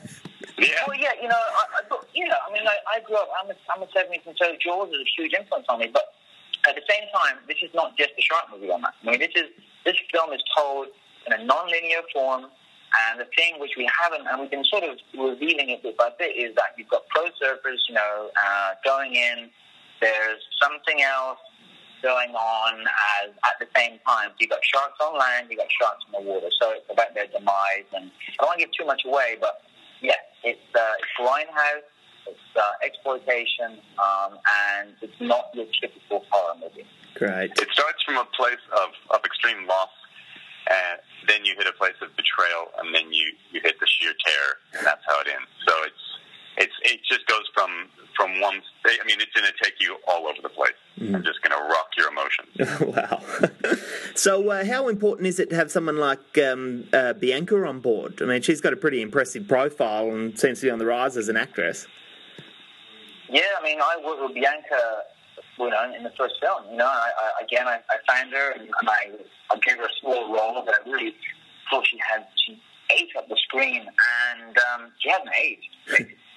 Yeah. 0.58 0.84
well, 0.86 0.98
yeah, 0.98 1.16
you 1.16 1.26
know, 1.28 1.40
I, 1.40 1.80
I, 1.80 1.80
but, 1.88 2.04
yeah, 2.12 2.36
I 2.46 2.52
mean, 2.52 2.66
I, 2.68 2.76
I 2.96 3.00
grew 3.00 3.16
up. 3.16 3.30
I'm 3.40 3.48
a, 3.48 3.56
I'm 3.72 3.80
a 3.80 3.86
70s, 3.96 4.20
and 4.28 4.36
so 4.36 4.52
Jaws 4.60 4.90
is 4.92 5.00
a 5.00 5.08
huge 5.16 5.32
influence 5.32 5.64
on 5.70 5.78
me. 5.80 5.88
But 5.90 6.12
at 6.68 6.74
the 6.76 6.82
same 6.84 7.08
time, 7.16 7.40
this 7.48 7.56
is 7.64 7.70
not 7.72 7.96
just 7.96 8.10
a 8.18 8.20
shark 8.20 8.44
movie 8.52 8.70
on 8.70 8.82
that. 8.82 8.92
I 9.00 9.10
mean, 9.10 9.20
this 9.20 9.32
is 9.34 9.48
this 9.86 9.96
film 10.12 10.34
is 10.34 10.42
told 10.54 10.88
in 11.26 11.32
a 11.32 11.42
non-linear 11.44 12.02
form, 12.12 12.44
and 13.08 13.20
the 13.20 13.24
thing 13.36 13.56
which 13.58 13.72
we 13.78 13.88
haven't, 13.88 14.26
and 14.28 14.38
we've 14.38 14.50
been 14.50 14.64
sort 14.68 14.84
of 14.84 14.98
revealing 15.16 15.70
it 15.70 15.82
bit 15.82 15.96
by 15.96 16.10
bit, 16.18 16.36
is 16.36 16.54
that 16.56 16.76
you've 16.76 16.88
got 16.92 17.08
pro 17.08 17.24
surfers, 17.40 17.80
you 17.88 17.94
know, 17.94 18.28
uh, 18.36 18.70
going 18.84 19.14
in. 19.14 19.48
There's 20.00 20.42
something 20.60 21.02
else 21.02 21.38
going 22.02 22.32
on 22.32 22.80
as 22.80 23.30
at 23.44 23.60
the 23.60 23.68
same 23.76 23.98
time. 24.06 24.30
You've 24.40 24.50
got 24.50 24.64
sharks 24.64 24.96
on 25.00 25.18
land, 25.18 25.48
you've 25.50 25.58
got 25.58 25.68
sharks 25.70 26.04
in 26.06 26.12
the 26.12 26.24
water. 26.26 26.48
So 26.60 26.72
it's 26.72 26.88
about 26.90 27.14
their 27.14 27.26
demise, 27.26 27.88
and 27.92 28.10
I 28.10 28.40
don't 28.40 28.48
want 28.48 28.60
to 28.60 28.66
give 28.66 28.72
too 28.72 28.86
much 28.86 29.02
away, 29.04 29.36
but 29.40 29.60
yeah, 30.00 30.20
it's 30.42 30.64
uh, 30.74 30.96
it's 30.98 31.12
grindhouse, 31.20 31.84
it's 32.26 32.48
uh, 32.56 32.72
exploitation, 32.84 33.78
um, 34.00 34.38
and 34.80 34.96
it's 35.02 35.20
not 35.20 35.52
your 35.52 35.66
typical 35.80 36.24
horror 36.30 36.56
movie. 36.60 36.86
Great. 37.14 37.52
It 37.60 37.68
starts 37.72 38.02
from 38.04 38.16
a 38.16 38.24
place 38.36 38.64
of, 38.72 38.90
of 39.10 39.20
extreme 39.24 39.66
loss, 39.66 39.92
and 40.70 41.00
then 41.28 41.44
you 41.44 41.54
hit 41.56 41.66
a 41.66 41.76
place 41.76 41.98
of 42.00 42.08
betrayal, 42.16 42.72
and 42.80 42.94
then 42.94 43.12
you, 43.12 43.32
you 43.52 43.60
hit 43.60 43.76
the 43.80 43.86
sheer 43.86 44.14
terror, 44.24 44.54
and 44.78 44.86
that's 44.86 45.04
how 45.06 45.20
it 45.20 45.28
ends. 45.28 45.50
So 45.68 45.74
it's 45.84 46.04
it's 46.56 46.74
it 46.84 47.00
just 47.08 47.26
goes 47.26 47.48
from 47.54 47.70
from 48.16 48.40
one. 48.40 48.60
I 48.84 49.04
mean, 49.06 49.20
it's 49.20 49.32
going 49.32 49.46
to 49.46 49.64
take 49.64 49.74
you 49.80 49.96
all 50.06 50.26
over 50.26 50.42
the 50.42 50.48
place. 50.48 50.74
and 50.98 51.24
just 51.24 51.40
going 51.42 51.56
to 51.56 51.68
rock 51.68 51.88
your 51.96 52.08
emotions. 52.08 52.50
wow. 52.94 53.78
so, 54.14 54.50
uh, 54.50 54.64
how 54.64 54.88
important 54.88 55.26
is 55.26 55.40
it 55.40 55.48
to 55.50 55.56
have 55.56 55.70
someone 55.70 55.96
like 55.96 56.38
um, 56.38 56.86
uh, 56.92 57.14
Bianca 57.14 57.56
on 57.66 57.80
board? 57.80 58.20
I 58.20 58.26
mean, 58.26 58.42
she's 58.42 58.60
got 58.60 58.72
a 58.72 58.76
pretty 58.76 59.00
impressive 59.00 59.48
profile 59.48 60.10
and 60.10 60.38
seems 60.38 60.60
to 60.60 60.66
be 60.66 60.70
on 60.70 60.78
the 60.78 60.86
rise 60.86 61.16
as 61.16 61.28
an 61.28 61.36
actress. 61.36 61.86
Yeah, 63.30 63.42
I 63.58 63.62
mean, 63.62 63.78
I 63.80 63.96
worked 64.04 64.22
with 64.22 64.34
Bianca, 64.34 65.02
you 65.58 65.70
know, 65.70 65.92
in 65.96 66.02
the 66.02 66.12
first 66.18 66.34
film. 66.40 66.72
You 66.72 66.78
know, 66.78 66.86
I, 66.86 67.10
I, 67.40 67.44
again, 67.44 67.68
I, 67.68 67.78
I 67.88 68.12
found 68.12 68.32
her 68.32 68.52
and 68.52 68.68
I, 68.86 69.12
I 69.50 69.58
gave 69.58 69.78
her 69.78 69.84
a 69.84 69.94
small 70.00 70.34
role 70.34 70.64
that 70.64 70.74
I 70.84 70.90
really 70.90 71.14
thought 71.70 71.86
she 71.86 71.98
had. 71.98 72.26
She 72.44 72.60
ate 72.98 73.10
up 73.16 73.28
the 73.28 73.36
screen, 73.44 73.82
and 73.82 74.58
um, 74.58 74.90
she 74.98 75.08
hasn't 75.08 75.30
aged. 75.40 76.10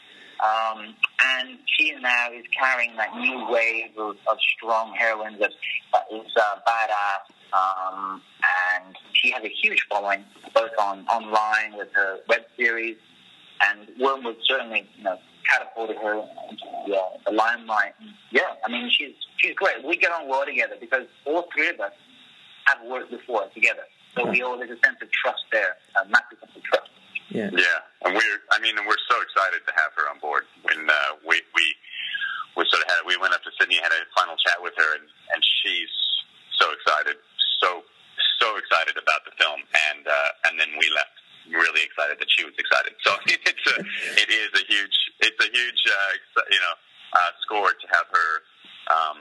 Um, 0.43 0.93
and 1.39 1.57
she 1.65 1.93
now 2.01 2.31
is 2.33 2.43
carrying 2.57 2.95
that 2.97 3.15
new 3.15 3.47
wave 3.49 3.97
of, 3.97 4.17
of 4.29 4.37
strong 4.57 4.93
heroines 4.93 5.39
that, 5.39 5.51
that 5.93 6.03
is 6.11 6.31
uh, 6.35 6.55
badass. 6.67 7.31
Um, 7.53 8.21
and 8.75 8.95
she 9.13 9.31
has 9.31 9.43
a 9.43 9.49
huge 9.61 9.85
following, 9.89 10.23
both 10.53 10.71
on 10.79 11.05
online 11.07 11.77
with 11.77 11.87
her 11.93 12.17
web 12.27 12.41
series, 12.57 12.97
and 13.61 13.87
Wyrmwood 13.99 14.35
certainly, 14.43 14.89
you 14.97 15.03
know, 15.03 15.17
catapulted 15.47 15.97
her 15.97 16.15
into 16.49 16.65
the, 16.87 16.95
uh, 16.95 17.01
the 17.25 17.31
limelight. 17.31 17.93
Yeah, 18.31 18.41
I 18.65 18.71
mean, 18.71 18.89
she's 18.89 19.13
she's 19.37 19.53
great. 19.55 19.83
We 19.85 19.97
get 19.97 20.11
on 20.11 20.27
well 20.27 20.45
together 20.45 20.75
because 20.79 21.05
all 21.25 21.45
three 21.53 21.69
of 21.69 21.79
us 21.79 21.93
have 22.65 22.79
worked 22.87 23.11
before 23.11 23.47
together. 23.53 23.83
So 24.17 24.29
we 24.29 24.41
all 24.41 24.57
there's 24.57 24.71
a 24.71 24.79
sense 24.85 24.97
of 25.01 25.11
trust 25.11 25.43
there, 25.51 25.75
a 26.01 26.07
massive 26.09 26.39
sense 26.39 26.55
of 26.55 26.63
trust. 26.63 26.89
Yeah. 27.33 27.49
Yeah, 27.49 28.05
and 28.05 28.13
we're 28.13 28.39
I 28.53 28.61
mean, 28.61 28.77
we're 28.85 29.03
so 29.09 29.17
excited 29.25 29.65
to 29.65 29.73
have 29.73 29.89
her 29.97 30.05
on 30.13 30.21
board. 30.21 30.45
When 30.61 30.85
uh, 30.85 31.17
we 31.25 31.41
we 31.57 31.65
we 32.53 32.61
sort 32.69 32.85
of 32.85 32.87
had 32.93 33.01
we 33.09 33.17
went 33.17 33.33
up 33.33 33.41
to 33.41 33.51
Sydney, 33.57 33.81
had 33.81 33.89
a 33.89 34.05
final 34.13 34.37
chat 34.37 34.61
with 34.61 34.77
her, 34.77 34.89
and 35.01 35.05
and 35.33 35.41
she's 35.41 35.89
so 36.61 36.69
excited, 36.69 37.17
so 37.57 37.81
so 38.37 38.53
excited 38.61 39.01
about 39.01 39.25
the 39.25 39.33
film, 39.41 39.65
and 39.89 40.05
uh, 40.05 40.47
and 40.47 40.61
then 40.61 40.69
we 40.77 40.85
left 40.93 41.17
really 41.49 41.83
excited 41.83 42.21
that 42.21 42.29
she 42.29 42.45
was 42.45 42.53
excited. 42.55 42.93
So 43.03 43.11
it's 43.25 43.65
a, 43.67 43.77
it 44.21 44.29
is 44.29 44.51
a 44.53 44.63
huge, 44.69 44.95
it's 45.19 45.39
a 45.43 45.49
huge, 45.51 45.81
uh, 45.89 46.41
you 46.51 46.61
know, 46.61 46.75
uh, 47.17 47.31
score 47.41 47.71
to 47.73 47.87
have 47.91 48.07
her, 48.13 48.31
um, 48.93 49.17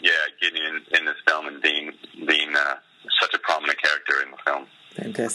yeah, 0.00 0.12
getting 0.40 0.62
in, 0.62 0.76
in 0.96 1.02
this 1.04 1.18
film 1.26 1.46
and 1.46 1.60
being 1.60 1.92
being 2.26 2.54
uh, 2.54 2.76
such 3.20 3.34
a 3.34 3.38
prominent 3.38 3.82
character 3.82 4.22
in 4.22 4.30
the 4.30 4.38
film. 4.46 4.66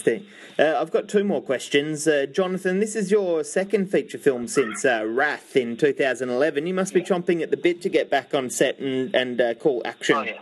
Fantastic. 0.04 0.28
Uh, 0.58 0.80
I've 0.80 0.90
got 0.90 1.08
two 1.08 1.24
more 1.24 1.42
questions. 1.42 2.06
Uh, 2.06 2.26
Jonathan, 2.26 2.78
this 2.78 2.94
is 2.94 3.10
your 3.10 3.42
second 3.42 3.90
feature 3.90 4.18
film 4.18 4.46
since 4.46 4.84
uh, 4.84 5.04
Wrath 5.06 5.56
in 5.56 5.76
2011. 5.76 6.66
You 6.66 6.74
must 6.74 6.94
be 6.94 7.02
chomping 7.02 7.42
at 7.42 7.50
the 7.50 7.56
bit 7.56 7.82
to 7.82 7.88
get 7.88 8.10
back 8.10 8.34
on 8.34 8.50
set 8.50 8.78
and, 8.78 9.14
and 9.14 9.40
uh, 9.40 9.54
call 9.54 9.82
action. 9.84 10.16
Oh, 10.16 10.22
yeah. 10.22 10.40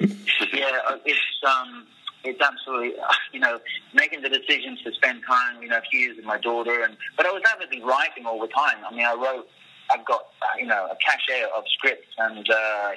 yeah, 0.52 0.78
uh, 0.88 0.98
it's, 1.04 1.20
um, 1.46 1.86
it's 2.24 2.40
absolutely, 2.40 2.94
you 3.32 3.40
know, 3.40 3.58
making 3.94 4.20
the 4.22 4.28
decisions 4.28 4.82
to 4.82 4.92
spend 4.92 5.22
time, 5.26 5.62
you 5.62 5.68
know, 5.68 5.78
a 5.78 5.82
few 5.90 6.00
years 6.00 6.16
with 6.16 6.26
my 6.26 6.38
daughter. 6.38 6.82
and 6.82 6.96
But 7.16 7.26
I 7.26 7.30
was 7.30 7.42
avidly 7.54 7.82
writing 7.82 8.26
all 8.26 8.40
the 8.40 8.48
time. 8.48 8.76
I 8.86 8.94
mean, 8.94 9.06
I 9.06 9.14
wrote, 9.14 9.48
I've 9.94 10.04
got, 10.04 10.26
you 10.58 10.66
know, 10.66 10.88
a 10.90 10.96
cache 10.96 11.42
of 11.56 11.64
scripts 11.68 12.08
and 12.18 12.48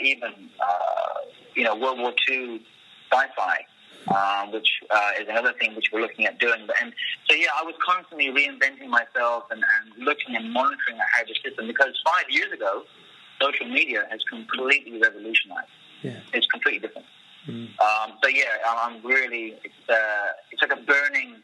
even, 0.01 0.49
you 1.55 1.63
know, 1.63 1.75
World 1.75 1.99
War 1.99 2.13
II 2.29 2.61
sci-fi 3.11 3.65
um, 4.13 4.51
which 4.51 4.67
uh, 4.89 5.11
is 5.19 5.27
another 5.27 5.53
thing 5.53 5.75
which 5.75 5.89
we're 5.91 6.01
looking 6.01 6.25
at 6.25 6.39
doing. 6.39 6.67
And 6.81 6.93
so, 7.29 7.35
yeah, 7.35 7.47
I 7.59 7.63
was 7.63 7.75
constantly 7.85 8.27
reinventing 8.27 8.89
myself 8.89 9.45
and, 9.51 9.63
and 9.63 10.05
looking 10.05 10.35
and 10.35 10.51
monitoring 10.51 10.97
how 10.97 11.23
the 11.23 11.35
system, 11.43 11.67
because 11.67 11.93
five 12.05 12.25
years 12.29 12.51
ago, 12.51 12.83
social 13.41 13.67
media 13.67 14.05
has 14.09 14.21
completely 14.29 15.01
revolutionized. 15.01 15.69
Yeah. 16.01 16.19
It's 16.33 16.47
completely 16.47 16.79
different. 16.79 17.07
Mm. 17.47 17.79
Um, 17.79 18.17
so, 18.23 18.29
yeah, 18.29 18.45
I'm 18.67 19.05
really, 19.05 19.55
it's, 19.63 19.89
uh, 19.89 20.27
it's 20.51 20.61
like 20.61 20.73
a 20.73 20.81
burning, 20.81 21.37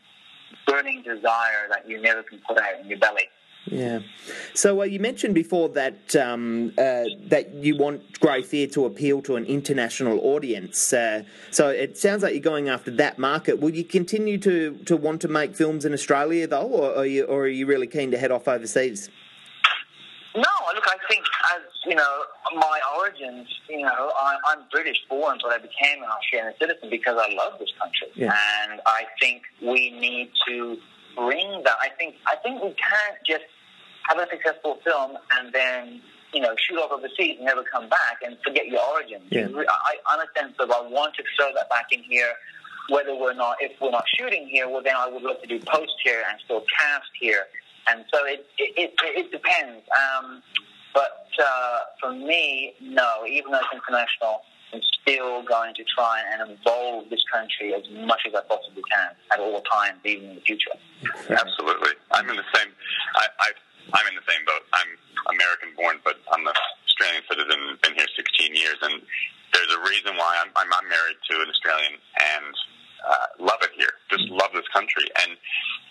burning 0.67 1.04
desire 1.04 1.67
that 1.69 1.88
you 1.88 2.02
never 2.02 2.24
can 2.24 2.39
put 2.47 2.58
out 2.58 2.80
in 2.82 2.88
your 2.88 3.00
belly. 3.00 3.24
Yeah. 3.65 4.00
So 4.54 4.82
uh, 4.82 4.86
you 4.86 5.00
mentioned 5.00 5.36
before 5.36 5.69
that 5.69 6.15
um, 6.15 6.74
uh, 6.78 7.04
that 7.28 7.54
you 7.54 7.78
want 7.78 8.19
Grey 8.19 8.41
Fear 8.41 8.67
to 8.67 8.86
appeal 8.86 9.21
to 9.24 9.36
an 9.36 9.45
international 9.45 10.19
audience. 10.19 10.91
Uh, 10.91 11.24
so 11.52 11.69
it 11.69 11.97
sounds 11.97 12.24
like 12.24 12.34
you're 12.34 12.41
going 12.41 12.69
after 12.69 12.91
that 12.91 13.19
market. 13.19 13.60
Will 13.60 13.74
you 13.76 13.84
continue 13.84 14.38
to, 14.39 14.78
to 14.86 14.97
want 14.97 15.21
to 15.21 15.28
make 15.28 15.56
films 15.56 15.86
in 15.86 15.93
Australia 15.93 16.47
though, 16.47 16.67
or 16.67 16.95
are 16.97 17.06
you 17.06 17.26
or 17.26 17.43
are 17.43 17.47
you 17.47 17.65
really 17.65 17.88
keen 17.88 18.12
to 18.12 18.17
head 18.17 18.32
off 18.32 18.47
overseas? 18.47 19.10
No, 20.34 20.41
look, 20.74 20.88
I 20.88 20.95
think 21.10 21.26
as 21.54 21.62
you 21.86 21.95
know, 21.95 22.24
my 22.56 22.80
origins, 22.97 23.47
you 23.69 23.82
know, 23.82 24.12
I, 24.19 24.38
am 24.54 24.63
British 24.71 24.97
born, 25.10 25.38
but 25.43 25.52
I 25.52 25.58
became 25.58 26.02
an 26.02 26.10
Australian 26.10 26.54
citizen 26.60 26.89
because 26.89 27.17
I 27.19 27.34
love 27.34 27.60
this 27.60 27.69
country, 27.82 28.08
yeah. 28.15 28.36
and 28.63 28.80
I 28.86 29.04
think 29.19 29.43
we 29.62 29.91
need 29.91 30.32
to 30.47 30.78
bring 31.15 31.63
that. 31.63 31.78
I 31.82 31.89
think 31.97 32.15
I 32.28 32.36
think 32.38 32.62
we 32.63 32.74
can't 32.76 33.17
just 33.26 33.45
have 34.10 34.17
a 34.17 34.28
successful 34.30 34.80
film 34.84 35.17
and 35.38 35.54
then 35.54 36.02
you 36.34 36.41
know 36.41 36.56
shoot 36.58 36.78
off 36.78 36.91
overseas 36.91 37.38
and 37.38 37.45
never 37.45 37.63
come 37.63 37.89
back 37.89 38.17
and 38.26 38.38
forget 38.43 38.67
your 38.67 38.82
origins. 38.91 39.24
Yeah. 39.30 39.47
I, 39.47 40.13
understand 40.13 40.54
so 40.60 40.65
I 40.65 40.88
want 40.89 41.15
to 41.15 41.24
throw 41.38 41.54
that 41.56 41.69
back 41.69 41.88
in 41.91 42.04
here. 42.04 42.34
Whether 42.89 43.15
we're 43.15 43.34
not, 43.34 43.58
if 43.62 43.80
we're 43.80 43.91
not 43.91 44.06
shooting 44.17 44.47
here, 44.47 44.67
well 44.67 44.82
then 44.84 44.95
I 44.97 45.08
would 45.08 45.21
love 45.21 45.41
to 45.41 45.47
do 45.47 45.60
post 45.60 45.93
here 46.04 46.24
and 46.30 46.39
still 46.43 46.63
cast 46.78 47.12
here. 47.19 47.45
And 47.89 48.06
so 48.13 48.26
it 48.26 48.45
it, 48.58 48.74
it, 48.78 48.93
it 49.00 49.32
depends. 49.32 49.84
Um, 49.95 50.41
but 50.93 51.28
uh, 51.41 51.80
for 52.00 52.12
me, 52.12 52.74
no. 52.82 53.26
Even 53.28 53.52
though 53.52 53.60
it's 53.60 53.67
international, 53.74 54.41
I'm 54.74 54.82
still 55.02 55.44
going 55.44 55.74
to 55.76 55.84
try 55.96 56.22
and 56.32 56.52
involve 56.52 57.10
this 57.10 57.24
country 57.32 57.74
as 57.74 57.84
much 58.06 58.22
as 58.28 58.34
I 58.36 58.42
possibly 58.48 58.84
can 58.90 59.12
at 59.34 59.40
all 59.40 59.62
times, 59.62 60.00
even 60.06 60.30
in 60.30 60.36
the 60.36 60.42
future. 60.42 60.72
Absolutely, 61.30 61.92
I'm 62.12 62.30
in 62.30 62.38
the 62.38 62.50
same. 62.54 62.72
I, 63.16 63.26
I 63.40 63.50
I'm 63.94 64.08
in 64.08 64.16
the 64.16 64.28
same 64.30 64.46
boat. 64.46 64.64
I'm 64.74 64.92
American 65.36 65.76
born, 65.76 65.98
but 66.06 66.22
I'm 66.32 66.46
an 66.46 66.54
Australian 66.88 67.24
citizen. 67.28 67.58
Been 67.82 67.96
here 67.98 68.08
16 68.16 68.56
years, 68.56 68.78
and 68.82 69.02
there's 69.54 69.74
a 69.74 69.82
reason 69.84 70.16
why 70.16 70.40
I'm, 70.40 70.52
I'm, 70.56 70.70
I'm 70.72 70.88
married 70.88 71.20
to 71.32 71.34
an 71.42 71.50
Australian 71.50 71.98
and 71.98 72.54
uh, 73.02 73.28
love 73.40 73.60
it 73.66 73.74
here. 73.76 73.92
Just 74.10 74.30
love 74.30 74.54
this 74.54 74.68
country. 74.72 75.10
And 75.26 75.36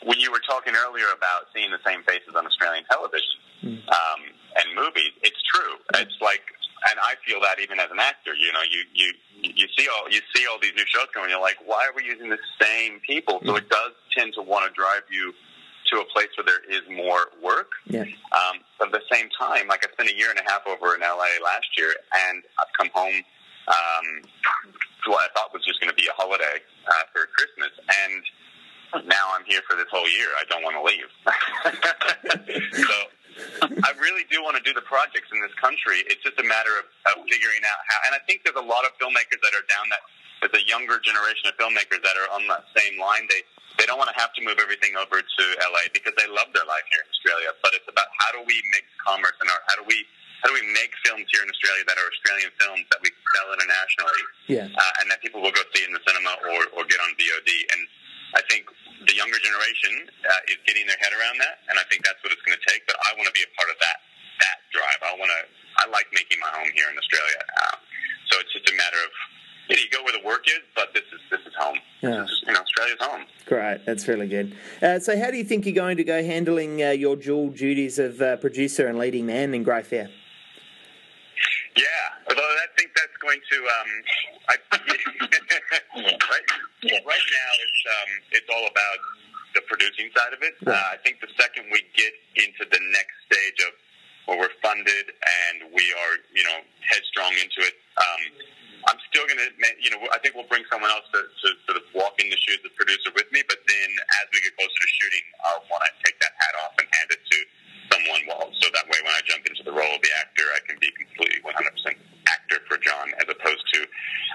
when 0.06 0.18
you 0.20 0.30
were 0.30 0.42
talking 0.46 0.72
earlier 0.74 1.10
about 1.12 1.50
seeing 1.52 1.70
the 1.70 1.82
same 1.84 2.02
faces 2.06 2.32
on 2.36 2.46
Australian 2.46 2.84
television 2.88 3.36
hmm. 3.60 3.82
um, 3.90 4.20
and 4.56 4.66
movies, 4.74 5.12
it's 5.22 5.40
true. 5.52 5.76
It's 6.00 6.16
like, 6.22 6.46
and 6.88 6.96
I 6.98 7.14
feel 7.26 7.40
that 7.40 7.60
even 7.60 7.78
as 7.78 7.90
an 7.90 8.00
actor. 8.00 8.34
You 8.34 8.52
know, 8.52 8.64
you 8.64 8.80
you 8.94 9.12
you 9.42 9.66
see 9.76 9.86
all 9.88 10.08
you 10.10 10.20
see 10.34 10.46
all 10.50 10.58
these 10.60 10.74
new 10.76 10.86
shows 10.86 11.08
coming. 11.12 11.30
You're 11.30 11.40
like, 11.40 11.58
why 11.64 11.84
are 11.84 11.94
we 11.94 12.04
using 12.04 12.28
the 12.30 12.40
same 12.60 13.00
people? 13.06 13.40
So 13.44 13.56
it 13.56 13.68
does 13.68 13.92
tend 14.16 14.34
to 14.34 14.42
want 14.42 14.64
to 14.66 14.72
drive 14.72 15.04
you 15.10 15.32
to 15.92 16.00
a 16.00 16.06
place 16.14 16.28
where 16.38 16.46
there 16.46 16.64
is 16.70 16.82
more 16.88 17.34
work. 17.42 17.72
Yeah. 17.86 18.06
Um, 18.32 18.62
but 18.78 18.94
at 18.94 19.00
the 19.00 19.06
same 19.12 19.28
time, 19.36 19.68
like 19.68 19.84
I 19.84 19.92
spent 19.92 20.08
a 20.08 20.16
year 20.16 20.30
and 20.30 20.38
a 20.38 20.46
half 20.50 20.66
over 20.66 20.94
in 20.94 21.00
LA 21.00 21.36
last 21.42 21.68
year, 21.76 21.92
and 22.28 22.42
I've 22.58 22.72
come 22.78 22.90
home 22.94 23.22
um, 23.68 24.06
to 25.04 25.10
what 25.10 25.24
I 25.26 25.28
thought 25.34 25.52
was 25.52 25.64
just 25.64 25.80
going 25.80 25.90
to 25.90 25.96
be 25.98 26.06
a 26.06 26.14
holiday 26.14 26.62
uh, 26.88 27.04
for 27.12 27.26
Christmas, 27.34 27.74
and 28.06 28.22
now 29.06 29.34
I'm 29.34 29.44
here 29.44 29.60
for 29.68 29.76
this 29.76 29.86
whole 29.90 30.08
year. 30.08 30.28
I 30.38 30.44
don't 30.48 30.62
want 30.62 30.78
to 30.78 30.84
leave. 30.86 31.10
so 32.86 32.94
I 33.88 33.90
really 33.98 34.24
do 34.28 34.42
want 34.42 34.56
to 34.56 34.64
do 34.64 34.72
the 34.72 34.84
projects 34.84 35.28
in 35.32 35.38
this 35.40 35.54
country. 35.58 36.04
It's 36.08 36.22
just 36.22 36.38
a 36.40 36.46
matter 36.46 36.72
of, 36.80 36.86
of 37.12 37.24
figuring 37.28 37.62
out 37.64 37.80
how. 37.88 37.98
And 38.08 38.12
I 38.16 38.20
think 38.24 38.44
there's 38.44 38.58
a 38.58 38.64
lot 38.64 38.84
of 38.84 38.94
filmmakers 38.96 39.40
that 39.40 39.52
are 39.56 39.66
down 39.68 39.88
that. 39.92 40.02
There's 40.40 40.56
a 40.56 40.64
younger 40.64 40.96
generation 41.04 41.52
of 41.52 41.54
filmmakers 41.60 42.00
that 42.00 42.16
are 42.16 42.28
on 42.32 42.48
that 42.48 42.64
same 42.72 42.96
line. 42.96 43.28
They 43.28 43.44
they 43.78 43.84
don't 43.88 44.00
want 44.00 44.12
to 44.12 44.18
have 44.18 44.32
to 44.36 44.40
move 44.44 44.60
everything 44.60 44.96
over 44.96 45.20
to 45.20 45.44
LA 45.60 45.88
because 45.92 46.12
they 46.16 46.28
love 46.28 46.52
their 46.52 46.64
life 46.68 46.84
here 46.88 47.00
in 47.00 47.08
Australia. 47.08 47.50
But 47.64 47.76
it's 47.76 47.88
about 47.88 48.08
how 48.20 48.32
do 48.36 48.40
we 48.44 48.56
mix 48.72 48.84
commerce 49.04 49.36
and 49.40 49.48
art? 49.48 49.64
How 49.68 49.76
do 49.80 49.84
we 49.84 50.04
how 50.40 50.48
do 50.48 50.56
we 50.56 50.64
make 50.72 50.92
films 51.04 51.28
here 51.28 51.44
in 51.44 51.48
Australia 51.52 51.84
that 51.84 52.00
are 52.00 52.08
Australian 52.08 52.50
films 52.56 52.84
that 52.88 53.00
we 53.04 53.12
sell 53.36 53.48
internationally, 53.52 54.22
yeah. 54.48 54.66
uh, 54.72 55.00
and 55.04 55.12
that 55.12 55.20
people 55.20 55.44
will 55.44 55.52
go 55.52 55.60
see 55.76 55.84
in 55.84 55.92
the 55.92 56.00
cinema 56.08 56.32
or, 56.48 56.80
or 56.80 56.82
get 56.88 56.96
on 57.04 57.12
VOD? 57.20 57.50
And 57.76 57.80
I 58.32 58.40
think 58.48 58.64
the 59.10 59.18
younger 59.18 59.42
generation 59.42 60.06
uh, 60.06 60.52
is 60.54 60.62
getting 60.70 60.86
their 60.86 60.98
head 61.02 61.10
around 61.10 61.42
that, 61.42 61.66
and 61.66 61.74
I 61.74 61.82
think 61.90 62.06
that's 62.06 62.22
what 62.22 62.30
it's 62.30 62.42
going 62.46 62.54
to 62.54 62.64
take. 62.70 62.86
But 62.86 62.94
I 63.10 63.18
want 63.18 63.26
to 63.26 63.34
be 63.34 63.42
a 63.42 63.50
part 63.58 63.66
of 63.66 63.78
that 63.82 63.98
that 64.38 64.62
drive. 64.70 65.02
I 65.02 65.18
want 65.18 65.34
to. 65.34 65.42
I 65.82 65.90
like 65.90 66.06
making 66.14 66.38
my 66.38 66.50
home 66.54 66.70
here 66.78 66.86
in 66.86 66.94
Australia, 66.94 67.42
uh, 67.58 67.76
so 68.30 68.38
it's 68.38 68.54
just 68.54 68.70
a 68.70 68.76
matter 68.78 69.02
of 69.02 69.10
you, 69.66 69.74
know, 69.74 69.82
you 69.82 69.90
go 69.90 70.02
where 70.06 70.14
the 70.14 70.22
work 70.22 70.46
is, 70.46 70.62
but 70.78 70.94
this 70.94 71.02
is 71.10 71.20
this 71.30 71.42
is 71.42 71.54
home. 71.58 71.78
Yeah. 72.06 72.22
This 72.22 72.30
is, 72.30 72.42
you 72.46 72.52
know, 72.54 72.62
Australia's 72.62 73.02
home. 73.02 73.26
Great, 73.46 73.82
that's 73.86 74.06
really 74.06 74.30
good. 74.30 74.54
Uh, 74.78 75.02
so, 75.02 75.18
how 75.18 75.30
do 75.30 75.36
you 75.36 75.44
think 75.44 75.66
you're 75.66 75.74
going 75.74 75.98
to 75.98 76.06
go 76.06 76.22
handling 76.22 76.82
uh, 76.82 76.90
your 76.90 77.16
dual 77.16 77.50
duties 77.50 77.98
of 77.98 78.22
uh, 78.22 78.36
producer 78.38 78.86
and 78.86 78.98
leading 78.98 79.26
man 79.26 79.54
in 79.54 79.66
Grey 79.66 79.82
Fear? 79.82 80.06
Yeah, 81.74 81.84
although 82.28 82.42
I 82.42 82.66
think 82.78 82.90
that's 82.94 83.16
going 83.18 83.40
to. 83.42 83.58
Um, 83.58 83.90
I, 84.48 84.56
right, 86.30 86.46
yeah. 86.82 87.00
right 87.04 87.28
now, 87.30 87.50
it's 87.60 87.82
um, 87.86 88.10
it's 88.32 88.50
all 88.50 88.66
about 88.66 89.00
the 89.54 89.62
producing 89.66 90.08
side 90.14 90.32
of 90.32 90.40
it. 90.42 90.54
Uh, 90.62 90.72
I 90.72 90.98
think 91.02 91.18
the 91.20 91.30
second 91.34 91.66
we 91.74 91.82
get 91.98 92.14
into 92.38 92.64
the 92.70 92.80
next 92.94 93.16
stage 93.26 93.58
of 93.66 93.72
where 94.30 94.38
we're 94.46 94.56
funded 94.62 95.10
and 95.10 95.74
we 95.74 95.82
are, 95.90 96.14
you 96.30 96.46
know, 96.46 96.62
headstrong 96.86 97.34
into 97.42 97.66
it. 97.66 97.74
Um, 97.98 98.22
I'm 98.88 99.00
still 99.12 99.26
going 99.26 99.42
to, 99.42 99.50
you 99.82 99.90
know, 99.92 100.00
I 100.14 100.22
think 100.22 100.38
we'll 100.38 100.48
bring 100.48 100.64
someone 100.70 100.88
else 100.88 101.04
to, 101.12 101.20
to 101.20 101.46
sort 101.68 101.76
of 101.76 101.84
walk 101.92 102.16
in 102.22 102.32
the 102.32 102.38
shoes 102.38 102.62
of 102.64 102.72
the 102.72 102.76
producer 102.78 103.12
with 103.12 103.28
me. 103.34 103.44
But 103.44 103.60
then 103.66 103.88
as 104.22 104.24
we 104.32 104.40
get 104.40 104.56
closer 104.56 104.78
to 104.78 104.90
shooting, 105.02 105.24
I'll 105.44 105.66
want 105.68 105.84
to 105.84 105.92
take 106.06 106.16
that 106.22 106.32
hat 106.38 106.54
off 106.64 106.78
and 106.80 106.86
hand 106.94 107.10
it 107.12 107.20
to 107.20 107.38
someone. 107.92 108.22
Well, 108.24 108.48
so 108.56 108.70
that 108.72 108.86
way 108.88 108.98
when 109.04 109.12
I 109.12 109.20
jump 109.26 109.44
into 109.44 109.66
the 109.66 109.74
role 109.74 109.92
of 109.92 110.00
the 110.00 110.12
actor, 110.16 110.46
I 110.56 110.60
can 110.64 110.80
be 110.80 110.88
completely 110.96 111.44
100% 111.44 111.52
actor 112.30 112.58
for 112.64 112.78
John, 112.80 113.12
as 113.20 113.28
opposed 113.28 113.64
to, 113.74 113.84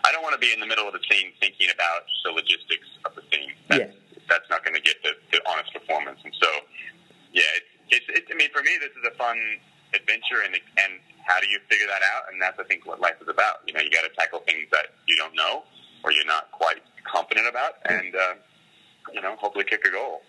I 0.06 0.12
don't 0.12 0.22
want 0.22 0.36
to 0.36 0.44
be 0.44 0.54
in 0.54 0.60
the 0.60 0.70
middle 0.70 0.86
of 0.86 0.94
the 0.94 1.04
scene 1.10 1.34
thinking 1.42 1.72
about 1.74 2.06
the 2.28 2.32
logistics 2.36 2.90
of 3.08 3.16
the 3.16 3.24
scene. 3.34 3.56
That's, 3.72 3.90
yeah. 3.90 4.28
that's 4.30 4.48
not 4.52 4.62
going 4.62 4.76
to 4.76 4.84
get 4.84 5.02
the, 5.02 5.18
the 5.34 5.42
honest 5.50 5.74
performance. 5.74 6.20
And 6.22 6.34
so, 6.38 6.50
yeah, 7.34 7.50
it's, 7.58 7.72
it's, 7.90 8.08
it, 8.14 8.24
I 8.30 8.36
mean, 8.38 8.52
for 8.54 8.62
me, 8.62 8.78
this 8.78 8.94
is 8.94 9.04
a 9.10 9.16
fun 9.18 9.40
adventure 9.94 10.44
and, 10.44 10.56
and 10.56 10.92
how 11.26 11.40
do 11.42 11.48
you 11.50 11.60
figure 11.68 11.88
that 11.88 12.04
out? 12.16 12.32
And 12.32 12.40
that's, 12.40 12.55
I 12.55 12.55
think, 12.66 12.86
what 12.86 13.00
life 13.00 13.16
is 13.22 13.28
about. 13.28 13.62
You 13.68 13.74
know, 13.74 13.82
you 13.82 13.90
got 13.90 14.02
to 14.02 14.14
tackle 14.18 14.40
things 14.40 14.68
that 14.72 14.88
you 15.08 15.16
don't 15.18 15.36
know 15.36 15.64
or 16.06 16.12
you're 16.12 16.26
not 16.26 16.52
quite 16.52 16.82
confident 17.04 17.48
about, 17.48 17.74
and 17.90 18.16
uh, 18.16 18.36
you 19.14 19.22
know, 19.22 19.36
hopefully 19.36 19.66
kick 19.66 19.84
a 19.86 19.92
goal. 19.92 20.22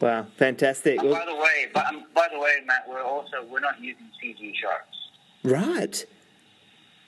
Wow, 0.00 0.26
fantastic! 0.36 1.00
Well, 1.00 1.12
by 1.12 1.24
the 1.24 1.34
way, 1.34 1.66
by, 1.72 1.82
um, 1.82 2.04
by 2.14 2.28
the 2.32 2.38
way, 2.38 2.56
Matt, 2.66 2.84
we're 2.88 3.02
also 3.02 3.44
we're 3.48 3.60
not 3.60 3.80
using 3.80 4.10
CG 4.22 4.52
sharks. 4.60 4.96
Right. 5.44 6.04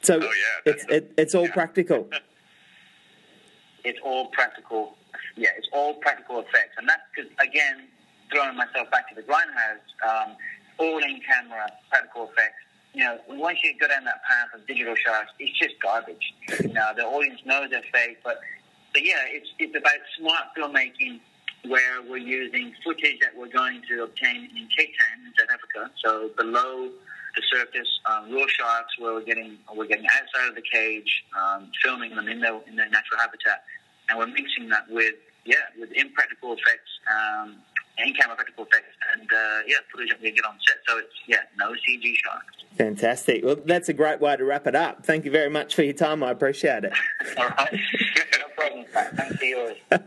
So 0.03 0.17
oh, 0.17 0.21
yeah, 0.21 0.73
it's 0.73 0.85
it, 0.89 1.13
it's 1.19 1.35
all 1.35 1.47
yeah. 1.47 1.53
practical. 1.53 2.09
it's 3.85 3.99
all 4.05 4.27
practical. 4.29 4.97
Yeah, 5.37 5.51
it's 5.57 5.69
all 5.73 5.95
practical 5.95 6.41
effects, 6.41 6.75
and 6.79 6.89
that's 6.89 7.03
because 7.15 7.31
again, 7.41 7.89
throwing 8.33 8.57
myself 8.57 8.91
back 8.91 9.09
to 9.09 9.15
the 9.15 9.23
grindhouse, 9.23 9.87
um, 10.09 10.37
all 10.79 10.99
in 10.99 11.21
camera 11.27 11.71
practical 11.91 12.31
effects 12.31 12.63
you 12.93 13.05
know, 13.05 13.19
once 13.29 13.59
you 13.63 13.75
go 13.79 13.89
down 13.89 14.05
that 14.05 14.23
path 14.25 14.49
of 14.55 14.67
digital 14.67 14.95
sharks, 14.97 15.31
it's 15.39 15.57
just 15.59 15.75
garbage. 15.81 16.35
You 16.61 16.73
know, 16.73 16.91
the 16.97 17.05
audience 17.05 17.41
knows 17.45 17.71
they're 17.71 17.83
fake, 17.93 18.19
but 18.25 18.41
but 18.93 19.05
yeah, 19.05 19.23
it's 19.29 19.49
it's 19.59 19.77
about 19.77 20.01
smart 20.19 20.45
filmmaking 20.57 21.21
where 21.67 22.03
we're 22.03 22.17
using 22.17 22.73
footage 22.83 23.19
that 23.21 23.37
we're 23.37 23.53
going 23.53 23.83
to 23.89 24.05
obtain 24.05 24.49
in 24.57 24.69
Cape 24.77 24.93
Town 24.99 25.27
in 25.27 25.33
South 25.39 25.51
Africa. 25.53 25.91
So 26.03 26.31
below 26.37 26.91
the 27.37 27.43
surface, 27.53 27.89
um, 28.11 28.33
raw 28.33 28.47
sharks 28.49 28.99
where 28.99 29.15
we're 29.15 29.25
getting 29.25 29.59
we're 29.75 29.87
getting 29.87 30.07
outside 30.07 30.49
of 30.49 30.55
the 30.55 30.63
cage, 30.63 31.25
um, 31.39 31.71
filming 31.83 32.15
them 32.15 32.29
in 32.29 32.41
their 32.41 32.59
in 32.67 32.77
their 32.77 32.89
natural 32.91 33.21
habitat, 33.21 33.63
and 34.09 34.19
we're 34.19 34.27
mixing 34.27 34.69
that 34.71 34.91
with 34.91 35.15
yeah 35.45 35.71
with 35.79 35.91
impractical 35.93 36.53
effects, 36.55 36.91
um, 37.07 37.57
in 37.99 38.15
camera 38.15 38.35
practical 38.35 38.65
effects, 38.65 38.97
and 39.15 39.29
uh, 39.31 39.61
yeah 39.67 39.77
footage 39.93 40.11
that 40.11 40.21
we 40.21 40.33
get 40.33 40.45
on 40.45 40.57
set. 40.67 40.79
So 40.89 40.99
it's 40.99 41.15
yeah 41.29 41.47
no 41.57 41.71
CG 41.71 42.15
sharks. 42.25 42.60
Fantastic. 42.77 43.45
Well, 43.45 43.57
that's 43.65 43.89
a 43.89 43.93
great 43.93 44.21
way 44.21 44.37
to 44.37 44.45
wrap 44.45 44.67
it 44.67 44.75
up. 44.75 45.05
Thank 45.05 45.25
you 45.25 45.31
very 45.31 45.51
much 45.51 45.75
for 45.75 45.83
your 45.83 45.93
time. 45.93 46.23
I 46.23 46.31
appreciate 46.31 46.85
it. 46.85 46.93
All 47.37 47.49
right. 47.49 47.73
no 48.39 48.49
problem. 48.57 48.85
Thanks 48.93 49.37
for 49.37 49.45
yours. 49.45 49.77